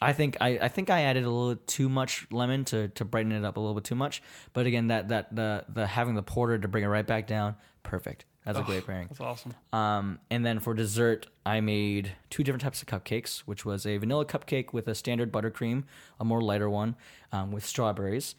I 0.00 0.12
think 0.12 0.36
I, 0.40 0.58
I 0.62 0.68
think 0.68 0.90
I 0.90 1.02
added 1.02 1.24
a 1.24 1.30
little 1.30 1.56
too 1.66 1.88
much 1.88 2.26
lemon 2.30 2.64
to, 2.66 2.88
to 2.88 3.04
brighten 3.04 3.32
it 3.32 3.44
up 3.44 3.56
a 3.56 3.60
little 3.60 3.74
bit 3.74 3.84
too 3.84 3.94
much. 3.94 4.22
But 4.52 4.66
again, 4.66 4.88
that 4.88 5.08
that 5.08 5.34
the 5.34 5.64
the 5.68 5.86
having 5.86 6.14
the 6.14 6.22
porter 6.22 6.58
to 6.58 6.68
bring 6.68 6.82
it 6.84 6.88
right 6.88 7.06
back 7.06 7.26
down, 7.26 7.56
perfect. 7.82 8.24
That's 8.44 8.58
a 8.58 8.62
great 8.62 8.84
pairing. 8.84 9.06
That's 9.06 9.20
awesome. 9.20 9.54
Um, 9.72 10.18
and 10.28 10.44
then 10.44 10.58
for 10.58 10.74
dessert, 10.74 11.28
I 11.46 11.60
made 11.60 12.10
two 12.28 12.42
different 12.42 12.62
types 12.62 12.82
of 12.82 12.88
cupcakes, 12.88 13.40
which 13.40 13.64
was 13.64 13.86
a 13.86 13.98
vanilla 13.98 14.26
cupcake 14.26 14.72
with 14.72 14.88
a 14.88 14.96
standard 14.96 15.30
buttercream, 15.30 15.84
a 16.18 16.24
more 16.24 16.40
lighter 16.40 16.68
one 16.68 16.96
um, 17.30 17.52
with 17.52 17.64
strawberries, 17.64 18.34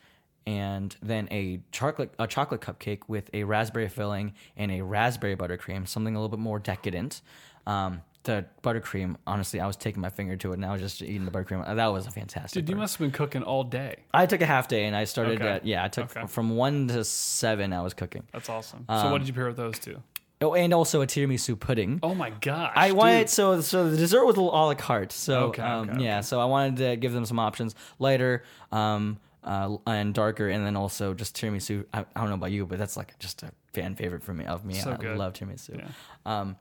and 0.46 0.96
then 1.02 1.28
a 1.32 1.60
chocolate 1.72 2.14
a 2.20 2.28
chocolate 2.28 2.62
cupcake 2.62 3.02
with 3.08 3.30
a 3.34 3.44
raspberry 3.44 3.90
filling 3.90 4.34
and 4.58 4.72
a 4.72 4.82
raspberry 4.82 5.36
buttercream, 5.36 5.88
something 5.88 6.16
a 6.16 6.20
little 6.20 6.36
bit 6.36 6.40
more 6.42 6.60
decadent. 6.60 7.22
Um, 7.66 8.02
the 8.24 8.46
buttercream, 8.64 9.18
honestly, 9.28 9.60
I 9.60 9.68
was 9.68 9.76
taking 9.76 10.02
my 10.02 10.10
finger 10.10 10.38
to 10.38 10.52
it, 10.52 10.56
and 10.56 10.66
I 10.66 10.72
was 10.72 10.80
just 10.82 11.02
eating 11.02 11.26
the 11.26 11.32
buttercream. 11.32 11.76
That 11.76 11.88
was 11.88 12.08
a 12.08 12.12
fantastic. 12.12 12.64
Dude, 12.64 12.70
you 12.70 12.76
must 12.78 12.96
have 12.96 13.00
been 13.02 13.12
cooking 13.12 13.44
all 13.44 13.66
day. 13.66 13.98
I 14.14 14.26
took 14.26 14.40
a 14.42 14.46
half 14.46 14.70
day, 14.70 14.86
and 14.86 14.96
I 14.96 15.04
started. 15.04 15.42
Okay. 15.42 15.50
At, 15.50 15.66
yeah, 15.66 15.84
I 15.84 15.90
took 15.90 16.16
Okay. 16.16 16.26
from 16.28 16.56
one 16.56 16.88
to 16.88 17.04
seven. 17.04 17.74
I 17.74 17.82
was 17.82 17.94
cooking. 17.94 18.24
That's 18.32 18.48
awesome. 18.50 18.86
Um, 18.88 19.02
so 19.02 19.12
what 19.12 19.18
did 19.18 19.28
you 19.28 19.34
pair 19.34 19.48
with 19.48 19.58
those 19.58 19.78
two? 19.78 20.02
Oh, 20.42 20.56
and 20.56 20.74
also 20.74 21.02
a 21.02 21.08
tiramisu 21.08 21.58
pudding. 21.58 22.00
Oh 22.04 22.14
my 22.16 22.30
gosh. 22.30 22.72
I 22.76 22.90
dude. 22.90 22.98
wanted 22.98 23.30
so 23.30 23.62
so 23.62 23.90
the 23.90 23.96
dessert 23.98 24.26
was 24.26 24.36
a 24.36 24.42
little 24.42 24.54
a 24.54 24.68
la 24.68 24.74
carte. 24.74 25.12
So 25.14 25.46
Okay, 25.48 25.62
um, 25.62 26.00
yeah, 26.00 26.20
so 26.22 26.40
I 26.42 26.46
wanted 26.46 26.78
to 26.78 26.96
give 26.98 27.14
them 27.14 27.24
some 27.26 27.40
options, 27.40 27.76
lighter 28.00 28.44
um, 28.72 29.20
uh, 29.44 29.78
and 29.88 30.14
darker, 30.14 30.50
and 30.50 30.66
then 30.66 30.76
also 30.76 31.14
just 31.14 31.36
tiramisu. 31.36 31.86
I, 31.94 32.00
I 32.16 32.20
don't 32.20 32.30
know 32.30 32.36
about 32.36 32.52
you, 32.52 32.66
but 32.66 32.80
that's 32.80 32.98
like 32.98 33.18
just 33.20 33.44
a 33.44 33.52
fan 33.74 33.96
favorite 33.96 34.24
for 34.24 34.34
me 34.34 34.46
of 34.46 34.66
me. 34.66 34.76
So 34.76 34.92
I 34.92 34.96
good. 34.98 35.18
love 35.18 35.34
tiramisu. 35.34 35.78
Yeah. 35.78 35.88
Um, 36.26 36.56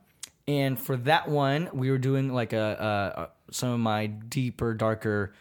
and 0.47 0.79
for 0.79 0.97
that 0.97 1.29
one, 1.29 1.69
we 1.73 1.89
were 1.89 1.97
doing 1.97 2.33
like 2.33 2.53
a, 2.53 3.29
a, 3.49 3.53
some 3.53 3.69
of 3.69 3.79
my 3.79 4.07
deeper, 4.07 4.73
darker, 4.73 5.33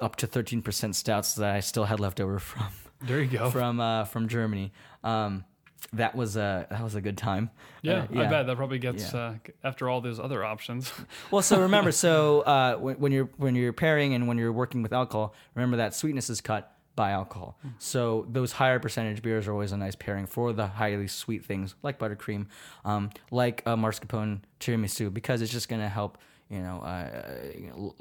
up 0.00 0.16
to 0.16 0.26
thirteen 0.26 0.62
percent 0.62 0.96
stouts 0.96 1.34
that 1.34 1.54
I 1.54 1.60
still 1.60 1.84
had 1.84 2.00
left 2.00 2.20
over 2.20 2.38
from 2.38 2.66
There 3.02 3.20
you 3.22 3.28
go. 3.38 3.50
from 3.52 3.80
uh, 3.80 4.04
from 4.04 4.28
Germany. 4.28 4.72
Um, 5.04 5.44
that 5.92 6.14
was 6.14 6.36
a 6.36 6.66
that 6.70 6.82
was 6.82 6.94
a 6.94 7.00
good 7.00 7.18
time. 7.18 7.50
yeah, 7.82 8.06
Uh, 8.14 8.20
I 8.22 8.26
bet 8.26 8.46
that 8.46 8.56
probably 8.56 8.78
gets 8.78 9.12
Yeah. 9.12 9.18
uh, 9.20 9.34
after 9.64 9.88
all 9.88 10.00
those 10.00 10.18
other 10.20 10.44
options. 10.44 10.92
Well, 11.30 11.42
so 11.42 11.60
remember, 11.60 11.92
so 11.92 12.40
uh, 12.42 12.76
when, 12.76 12.96
when 12.96 13.12
you're 13.12 13.30
when 13.36 13.54
you're 13.54 13.72
pairing 13.72 14.14
and 14.14 14.26
when 14.28 14.38
you're 14.38 14.52
working 14.52 14.82
with 14.82 14.92
alcohol, 14.92 15.34
remember 15.54 15.76
that 15.78 15.94
sweetness 15.94 16.30
is 16.30 16.40
cut 16.40 16.74
by 16.94 17.10
alcohol. 17.12 17.58
So 17.78 18.26
those 18.30 18.52
higher 18.52 18.78
percentage 18.78 19.22
beers 19.22 19.48
are 19.48 19.52
always 19.52 19.72
a 19.72 19.76
nice 19.78 19.94
pairing 19.96 20.26
for 20.26 20.52
the 20.52 20.66
highly 20.66 21.08
sweet 21.08 21.42
things 21.44 21.74
like 21.82 21.98
buttercream, 21.98 22.46
um, 22.84 23.10
like 23.30 23.62
a 23.64 23.76
mascarpone 23.76 24.40
tiramisu, 24.60 25.12
because 25.12 25.40
it's 25.40 25.50
just 25.52 25.68
going 25.70 25.80
to 25.80 25.88
help 25.88 26.18
you 26.50 26.60
know, 26.60 26.80
uh, 26.82 27.24
you 27.58 27.68
know, 27.68 27.94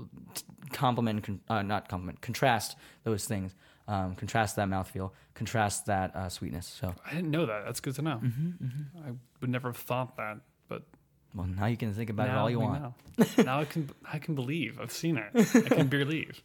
complement, 0.74 1.24
con- 1.24 1.40
uh, 1.50 1.62
not 1.62 1.88
complement, 1.88 2.20
contrast 2.20 2.76
those 3.06 3.24
things, 3.26 3.56
um, 3.92 4.16
contrast 4.16 4.56
that 4.56 4.70
mouthfeel, 4.70 5.12
contrast 5.34 5.86
that 5.88 6.16
uh, 6.16 6.30
sweetness. 6.30 6.66
So, 6.66 6.96
I 7.06 7.14
didn't 7.14 7.32
know 7.32 7.46
that. 7.46 7.66
That's 7.66 7.82
good 7.82 7.96
to 7.96 8.02
know. 8.02 8.22
Mm-hmm, 8.24 9.06
I 9.06 9.12
would 9.42 9.50
never 9.50 9.70
have 9.70 9.78
thought 9.78 10.16
that, 10.18 10.38
but 10.70 10.84
well, 11.36 11.46
now 11.46 11.66
you 11.66 11.76
can 11.76 11.94
think 11.94 12.10
about 12.10 12.30
it 12.30 12.36
all 12.36 12.50
you 12.50 12.60
want. 12.60 12.94
now 13.38 13.60
I 13.60 13.66
can 13.66 13.90
I 14.12 14.20
can 14.20 14.36
believe. 14.36 14.80
I've 14.80 14.92
seen 14.92 15.18
it. 15.18 15.30
I 15.36 15.76
can 15.76 15.88
believe. 15.90 16.42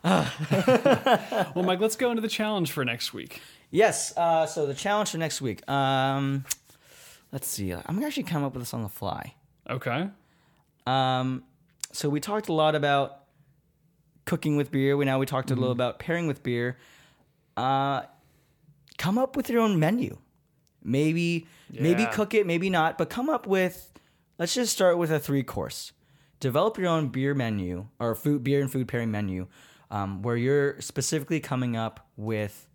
well, 0.04 1.64
Mike, 1.64 1.80
let's 1.80 1.96
go 1.96 2.10
into 2.10 2.22
the 2.22 2.28
challenge 2.28 2.70
for 2.70 2.84
next 2.84 3.12
week. 3.12 3.42
Yes. 3.70 4.16
Uh, 4.16 4.46
so 4.46 4.66
the 4.66 4.74
challenge 4.74 5.10
for 5.10 5.18
next 5.18 5.40
week. 5.40 5.68
Um, 5.68 6.44
let's 7.32 7.48
see. 7.48 7.72
I'm 7.72 7.82
gonna 7.86 8.06
actually 8.06 8.22
come 8.22 8.44
up 8.44 8.54
with 8.54 8.62
this 8.62 8.72
on 8.72 8.82
the 8.82 8.88
fly. 8.88 9.34
Okay. 9.68 10.08
Um, 10.86 11.42
so 11.92 12.08
we 12.08 12.20
talked 12.20 12.48
a 12.48 12.52
lot 12.52 12.74
about 12.76 13.17
cooking 14.28 14.56
with 14.56 14.70
beer. 14.70 14.96
We 14.96 15.04
now 15.04 15.18
we 15.18 15.26
talked 15.26 15.50
a 15.50 15.54
little 15.54 15.72
about 15.72 15.98
pairing 15.98 16.26
with 16.26 16.42
beer. 16.42 16.76
Uh, 17.56 18.02
come 18.98 19.18
up 19.18 19.36
with 19.36 19.48
your 19.50 19.60
own 19.60 19.78
menu. 19.78 20.18
Maybe 20.82 21.46
maybe 21.70 22.02
Yeah. 22.02 22.10
cook 22.12 22.34
it, 22.34 22.46
maybe 22.46 22.70
not, 22.70 22.98
but 22.98 23.10
come 23.10 23.28
up 23.28 23.46
with. 23.46 23.92
Let's 24.38 24.54
just 24.54 24.72
start 24.72 24.98
with 24.98 25.10
a 25.10 25.18
three 25.18 25.42
course. 25.42 25.92
develop 26.40 26.78
your 26.78 26.86
own 26.86 27.08
beer 27.08 27.34
menu 27.34 27.88
or 27.98 28.14
food 28.14 28.44
beer 28.44 28.60
and 28.60 28.70
food 28.70 28.86
pairing 28.86 29.10
menu, 29.10 29.48
um, 29.90 30.22
where 30.22 30.36
you're 30.36 30.80
specifically 30.80 31.40
coming 31.40 31.74
up 31.74 32.06
with 32.16 32.68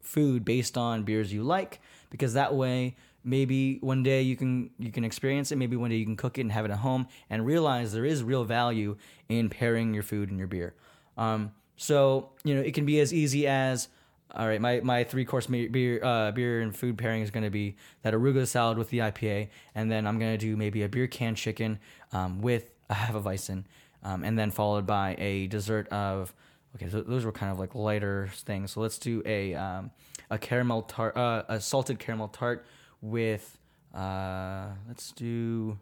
food 0.00 0.46
based 0.46 0.78
on 0.78 1.02
beers 1.02 1.30
you 1.30 1.42
like, 1.42 1.78
because 2.08 2.32
that 2.32 2.54
way 2.54 2.96
maybe 3.26 3.78
one 3.80 4.02
day 4.02 4.22
you 4.22 4.36
can 4.36 4.70
you 4.78 4.90
can 4.90 5.04
experience 5.04 5.52
it. 5.52 5.56
Maybe 5.56 5.76
one 5.76 5.90
day 5.90 5.96
you 5.96 6.04
can 6.04 6.16
cook 6.16 6.38
it 6.38 6.42
and 6.42 6.52
have 6.52 6.64
it 6.64 6.70
at 6.70 6.78
home 6.78 7.08
and 7.28 7.44
realize 7.44 7.92
there 7.92 8.04
is 8.04 8.22
real 8.22 8.44
value 8.44 8.96
in 9.28 9.48
pairing 9.48 9.92
your 9.92 10.02
food 10.02 10.30
and 10.30 10.38
your 10.38 10.48
beer. 10.48 10.74
Um, 11.18 11.52
so 11.76 12.30
you 12.44 12.54
know 12.54 12.62
it 12.62 12.72
can 12.72 12.86
be 12.86 13.00
as 13.00 13.12
easy 13.12 13.46
as 13.46 13.88
all 14.34 14.46
right 14.46 14.60
my, 14.60 14.80
my 14.80 15.04
three 15.04 15.24
course 15.24 15.46
beer 15.46 16.02
uh, 16.02 16.30
beer 16.32 16.62
and 16.62 16.74
food 16.74 16.96
pairing 16.96 17.22
is 17.22 17.30
going 17.30 17.44
to 17.44 17.50
be 17.50 17.76
that 18.02 18.14
arugula 18.14 18.46
salad 18.46 18.78
with 18.78 18.88
the 18.90 18.98
ipa 18.98 19.46
and 19.74 19.90
then 19.90 20.06
i'm 20.06 20.18
going 20.18 20.32
to 20.32 20.38
do 20.38 20.56
maybe 20.56 20.82
a 20.82 20.88
beer 20.88 21.06
can 21.06 21.34
chicken 21.34 21.78
um, 22.12 22.40
with 22.40 22.70
a 22.88 22.94
half 22.94 23.14
hefeweizen 23.14 23.64
um, 24.06 24.22
and 24.22 24.38
then 24.38 24.50
followed 24.50 24.86
by 24.86 25.16
a 25.18 25.48
dessert 25.48 25.88
of 25.88 26.32
okay 26.74 26.88
so 26.88 27.02
those 27.02 27.24
were 27.24 27.32
kind 27.32 27.50
of 27.50 27.58
like 27.58 27.74
lighter 27.74 28.30
things. 28.32 28.72
So 28.72 28.80
let's 28.80 28.98
do 28.98 29.22
a 29.26 29.54
um, 29.54 29.90
a 30.30 30.38
caramel 30.38 30.82
tart 30.82 31.16
uh, 31.16 31.42
a 31.48 31.60
salted 31.60 31.98
caramel 31.98 32.28
tart 32.28 32.64
with 33.00 33.58
uh, 33.94 34.66
let's 34.88 35.12
do 35.12 35.78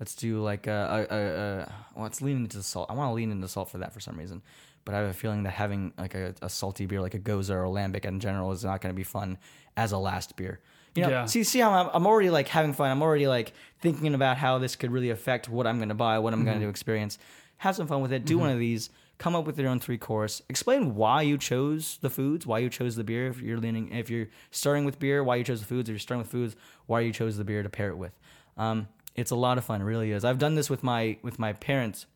let's 0.00 0.14
do 0.14 0.40
like 0.42 0.66
a, 0.66 1.06
a, 1.10 1.14
a, 1.14 1.20
a 1.20 1.72
well, 1.94 2.04
let's 2.04 2.20
lean 2.20 2.36
into 2.36 2.56
the 2.56 2.62
salt. 2.62 2.90
I 2.90 2.94
want 2.94 3.10
to 3.10 3.14
lean 3.14 3.30
into 3.30 3.48
salt 3.48 3.70
for 3.70 3.78
that 3.78 3.92
for 3.92 4.00
some 4.00 4.18
reason, 4.18 4.42
but 4.84 4.94
I 4.94 4.98
have 4.98 5.08
a 5.08 5.14
feeling 5.14 5.44
that 5.44 5.52
having 5.52 5.92
like 5.96 6.14
a, 6.14 6.34
a 6.42 6.48
salty 6.48 6.86
beer 6.86 7.00
like 7.00 7.14
a 7.14 7.18
Gose 7.18 7.50
or 7.50 7.64
Lambic 7.64 8.04
in 8.04 8.20
general 8.20 8.52
is 8.52 8.64
not 8.64 8.80
going 8.80 8.92
to 8.92 8.96
be 8.96 9.04
fun 9.04 9.38
as 9.76 9.92
a 9.92 9.98
last 9.98 10.36
beer. 10.36 10.60
You 10.94 11.02
know, 11.02 11.08
yeah. 11.08 11.24
see, 11.24 11.42
see 11.42 11.58
how 11.58 11.72
I'm, 11.72 11.90
I'm 11.92 12.06
already 12.06 12.30
like 12.30 12.46
having 12.46 12.72
fun. 12.72 12.90
I'm 12.90 13.02
already 13.02 13.26
like 13.26 13.52
thinking 13.80 14.14
about 14.14 14.36
how 14.36 14.58
this 14.58 14.76
could 14.76 14.92
really 14.92 15.10
affect 15.10 15.48
what 15.48 15.66
I'm 15.66 15.78
going 15.78 15.88
to 15.88 15.94
buy, 15.94 16.20
what 16.20 16.32
I'm 16.32 16.40
mm-hmm. 16.40 16.50
going 16.50 16.60
to 16.60 16.68
experience. 16.68 17.18
Have 17.58 17.74
some 17.74 17.88
fun 17.88 18.00
with 18.00 18.12
it. 18.12 18.24
Do 18.24 18.34
mm-hmm. 18.34 18.40
one 18.42 18.50
of 18.50 18.58
these 18.60 18.90
come 19.18 19.34
up 19.34 19.46
with 19.46 19.58
your 19.58 19.68
own 19.68 19.80
three 19.80 19.98
course. 19.98 20.42
Explain 20.48 20.94
why 20.94 21.22
you 21.22 21.38
chose 21.38 21.98
the 22.00 22.10
foods, 22.10 22.46
why 22.46 22.58
you 22.58 22.68
chose 22.68 22.96
the 22.96 23.04
beer. 23.04 23.28
If 23.28 23.40
you're 23.40 23.58
leaning, 23.58 23.92
if 23.92 24.10
you're 24.10 24.28
starting 24.50 24.84
with 24.84 24.98
beer, 24.98 25.22
why 25.22 25.36
you 25.36 25.44
chose 25.44 25.60
the 25.60 25.66
foods. 25.66 25.88
If 25.88 25.94
you're 25.94 25.98
starting 25.98 26.22
with 26.22 26.30
foods, 26.30 26.56
why 26.86 27.00
you 27.00 27.12
chose 27.12 27.36
the 27.36 27.44
beer 27.44 27.62
to 27.62 27.68
pair 27.68 27.88
it 27.88 27.96
with. 27.96 28.12
Um, 28.56 28.88
it's 29.14 29.30
a 29.30 29.36
lot 29.36 29.58
of 29.58 29.64
fun, 29.64 29.80
it 29.80 29.84
really 29.84 30.10
is. 30.10 30.24
I've 30.24 30.38
done 30.38 30.54
this 30.54 30.68
with 30.68 30.82
my 30.82 31.18
with 31.22 31.38
my 31.38 31.52
parents 31.52 32.06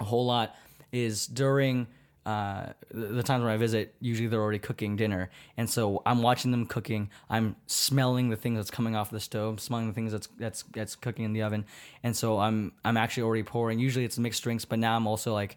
a 0.00 0.04
whole 0.04 0.26
lot. 0.26 0.54
Is 0.92 1.26
during 1.26 1.88
uh, 2.24 2.66
the 2.90 3.22
times 3.22 3.42
when 3.42 3.52
I 3.52 3.56
visit, 3.56 3.94
usually 4.00 4.28
they're 4.28 4.40
already 4.40 4.60
cooking 4.60 4.96
dinner, 4.96 5.28
and 5.56 5.68
so 5.68 6.02
I'm 6.06 6.22
watching 6.22 6.52
them 6.52 6.66
cooking. 6.66 7.10
I'm 7.28 7.56
smelling 7.66 8.30
the 8.30 8.36
things 8.36 8.56
that's 8.56 8.70
coming 8.70 8.96
off 8.96 9.10
the 9.10 9.20
stove, 9.20 9.60
smelling 9.60 9.88
the 9.88 9.92
things 9.92 10.12
that's 10.12 10.28
that's 10.38 10.62
that's 10.72 10.96
cooking 10.96 11.24
in 11.24 11.32
the 11.32 11.42
oven, 11.42 11.66
and 12.02 12.16
so 12.16 12.38
I'm 12.38 12.72
I'm 12.84 12.96
actually 12.96 13.24
already 13.24 13.42
pouring. 13.42 13.78
Usually 13.78 14.04
it's 14.04 14.18
mixed 14.18 14.42
drinks, 14.42 14.64
but 14.64 14.78
now 14.78 14.96
I'm 14.96 15.06
also 15.06 15.34
like 15.34 15.56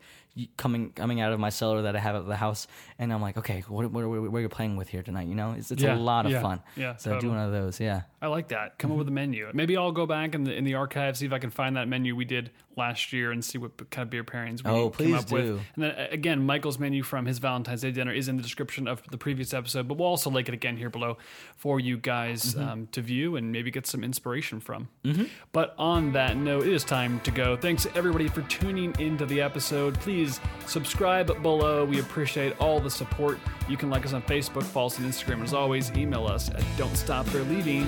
coming 0.58 0.92
coming 0.92 1.22
out 1.22 1.34
of 1.34 1.40
my 1.40 1.50
cellar 1.50 1.84
that 1.84 1.96
I 1.96 2.00
have 2.00 2.16
at 2.16 2.28
the 2.28 2.36
house, 2.36 2.68
and 3.00 3.12
I'm 3.12 3.22
like, 3.22 3.38
okay, 3.38 3.64
what 3.68 3.92
what, 3.92 4.08
what, 4.08 4.32
what 4.32 4.38
are 4.38 4.42
you 4.42 4.50
playing 4.50 4.78
with 4.78 4.90
here 4.90 5.04
tonight? 5.04 5.28
You 5.28 5.36
know, 5.36 5.54
it's 5.58 5.72
it's 5.72 5.82
yeah, 5.82 5.96
a 5.96 5.98
lot 5.98 6.26
of 6.26 6.32
yeah, 6.32 6.42
fun. 6.42 6.62
Yeah, 6.76 6.96
so 6.96 7.12
totally. 7.12 7.22
do 7.22 7.36
one 7.36 7.46
of 7.46 7.52
those. 7.52 7.80
Yeah, 7.80 8.02
I 8.22 8.28
like 8.28 8.50
that. 8.50 8.78
Come 8.78 8.90
mm-hmm. 8.90 8.96
up 8.96 8.98
with 9.00 9.08
a 9.08 9.12
menu. 9.12 9.50
Maybe 9.54 9.78
I'll 9.78 9.92
go 9.92 10.06
back 10.06 10.36
in 10.36 10.44
the 10.44 10.54
in 10.56 10.64
the 10.64 10.76
archive 10.76 11.18
see 11.18 11.26
if 11.26 11.34
I 11.34 11.40
can 11.40 11.50
find 11.50 11.76
that 11.78 11.88
menu 11.88 12.16
we 12.16 12.26
did 12.26 12.52
last 12.76 13.12
year 13.12 13.32
and 13.32 13.44
see 13.44 13.58
what 13.58 13.90
kind 13.90 14.04
of 14.04 14.10
beer 14.10 14.24
pairings 14.24 14.64
we 14.64 14.70
oh, 14.70 14.90
came 14.92 15.16
up 15.16 15.26
do. 15.26 15.36
with. 15.36 15.46
And 15.76 15.84
then 15.84 15.96
again, 16.12 16.46
Michael's 16.46 16.78
menu 16.78 17.04
from 17.04 17.26
his 17.26 17.40
Valentine's 17.40 17.82
Day 17.82 17.92
dinner 17.92 18.12
is 18.12 18.28
in 18.28 18.38
the 18.38 18.44
description 18.44 18.88
of 18.88 19.02
the 19.10 19.18
previous 19.18 19.54
episode, 19.54 19.88
but 19.88 19.98
we'll 19.98 20.08
also 20.08 20.30
link 20.30 20.48
it 20.48 20.54
again 20.54 20.78
here 20.78 20.90
below 20.90 21.18
for 21.56 21.80
you 21.80 21.98
guys 21.98 22.54
mm-hmm. 22.54 22.70
um, 22.70 22.88
to 22.92 23.02
view 23.02 23.36
and 23.36 23.52
maybe 23.52 23.72
get 23.72 23.88
some 23.88 24.04
inspiration 24.04 24.60
from. 24.60 24.90
Mm-hmm. 25.04 25.26
But 25.52 25.74
on 25.78 26.14
that 26.14 26.38
note, 26.38 26.68
it 26.68 26.74
is 26.74 26.84
time 26.84 27.20
to 27.22 27.32
go. 27.32 27.58
Thanks 27.58 27.88
everybody 27.96 28.28
for 28.28 28.44
tuning 28.44 28.96
into 29.00 29.26
the 29.26 29.42
episode. 29.42 30.00
Please 30.00 30.27
subscribe 30.66 31.42
below. 31.42 31.86
We 31.86 32.00
appreciate 32.00 32.60
all 32.60 32.80
the 32.80 32.90
support. 32.90 33.40
You 33.70 33.78
can 33.78 33.90
like 33.90 34.06
us 34.06 34.14
on 34.14 34.22
Facebook, 34.24 34.64
follow 34.64 34.88
us 34.88 35.00
on 35.00 35.06
Instagram. 35.06 35.44
As 35.44 35.54
always, 35.54 35.92
email 35.92 36.26
us 36.26 36.50
at 36.50 36.64
don't 36.78 36.96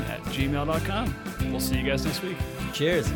at 0.08 0.22
gmail.com. 0.24 1.16
We'll 1.52 1.60
see 1.60 1.78
you 1.78 1.86
guys 1.86 2.06
next 2.06 2.22
week. 2.22 2.38
Cheers. 2.74 3.10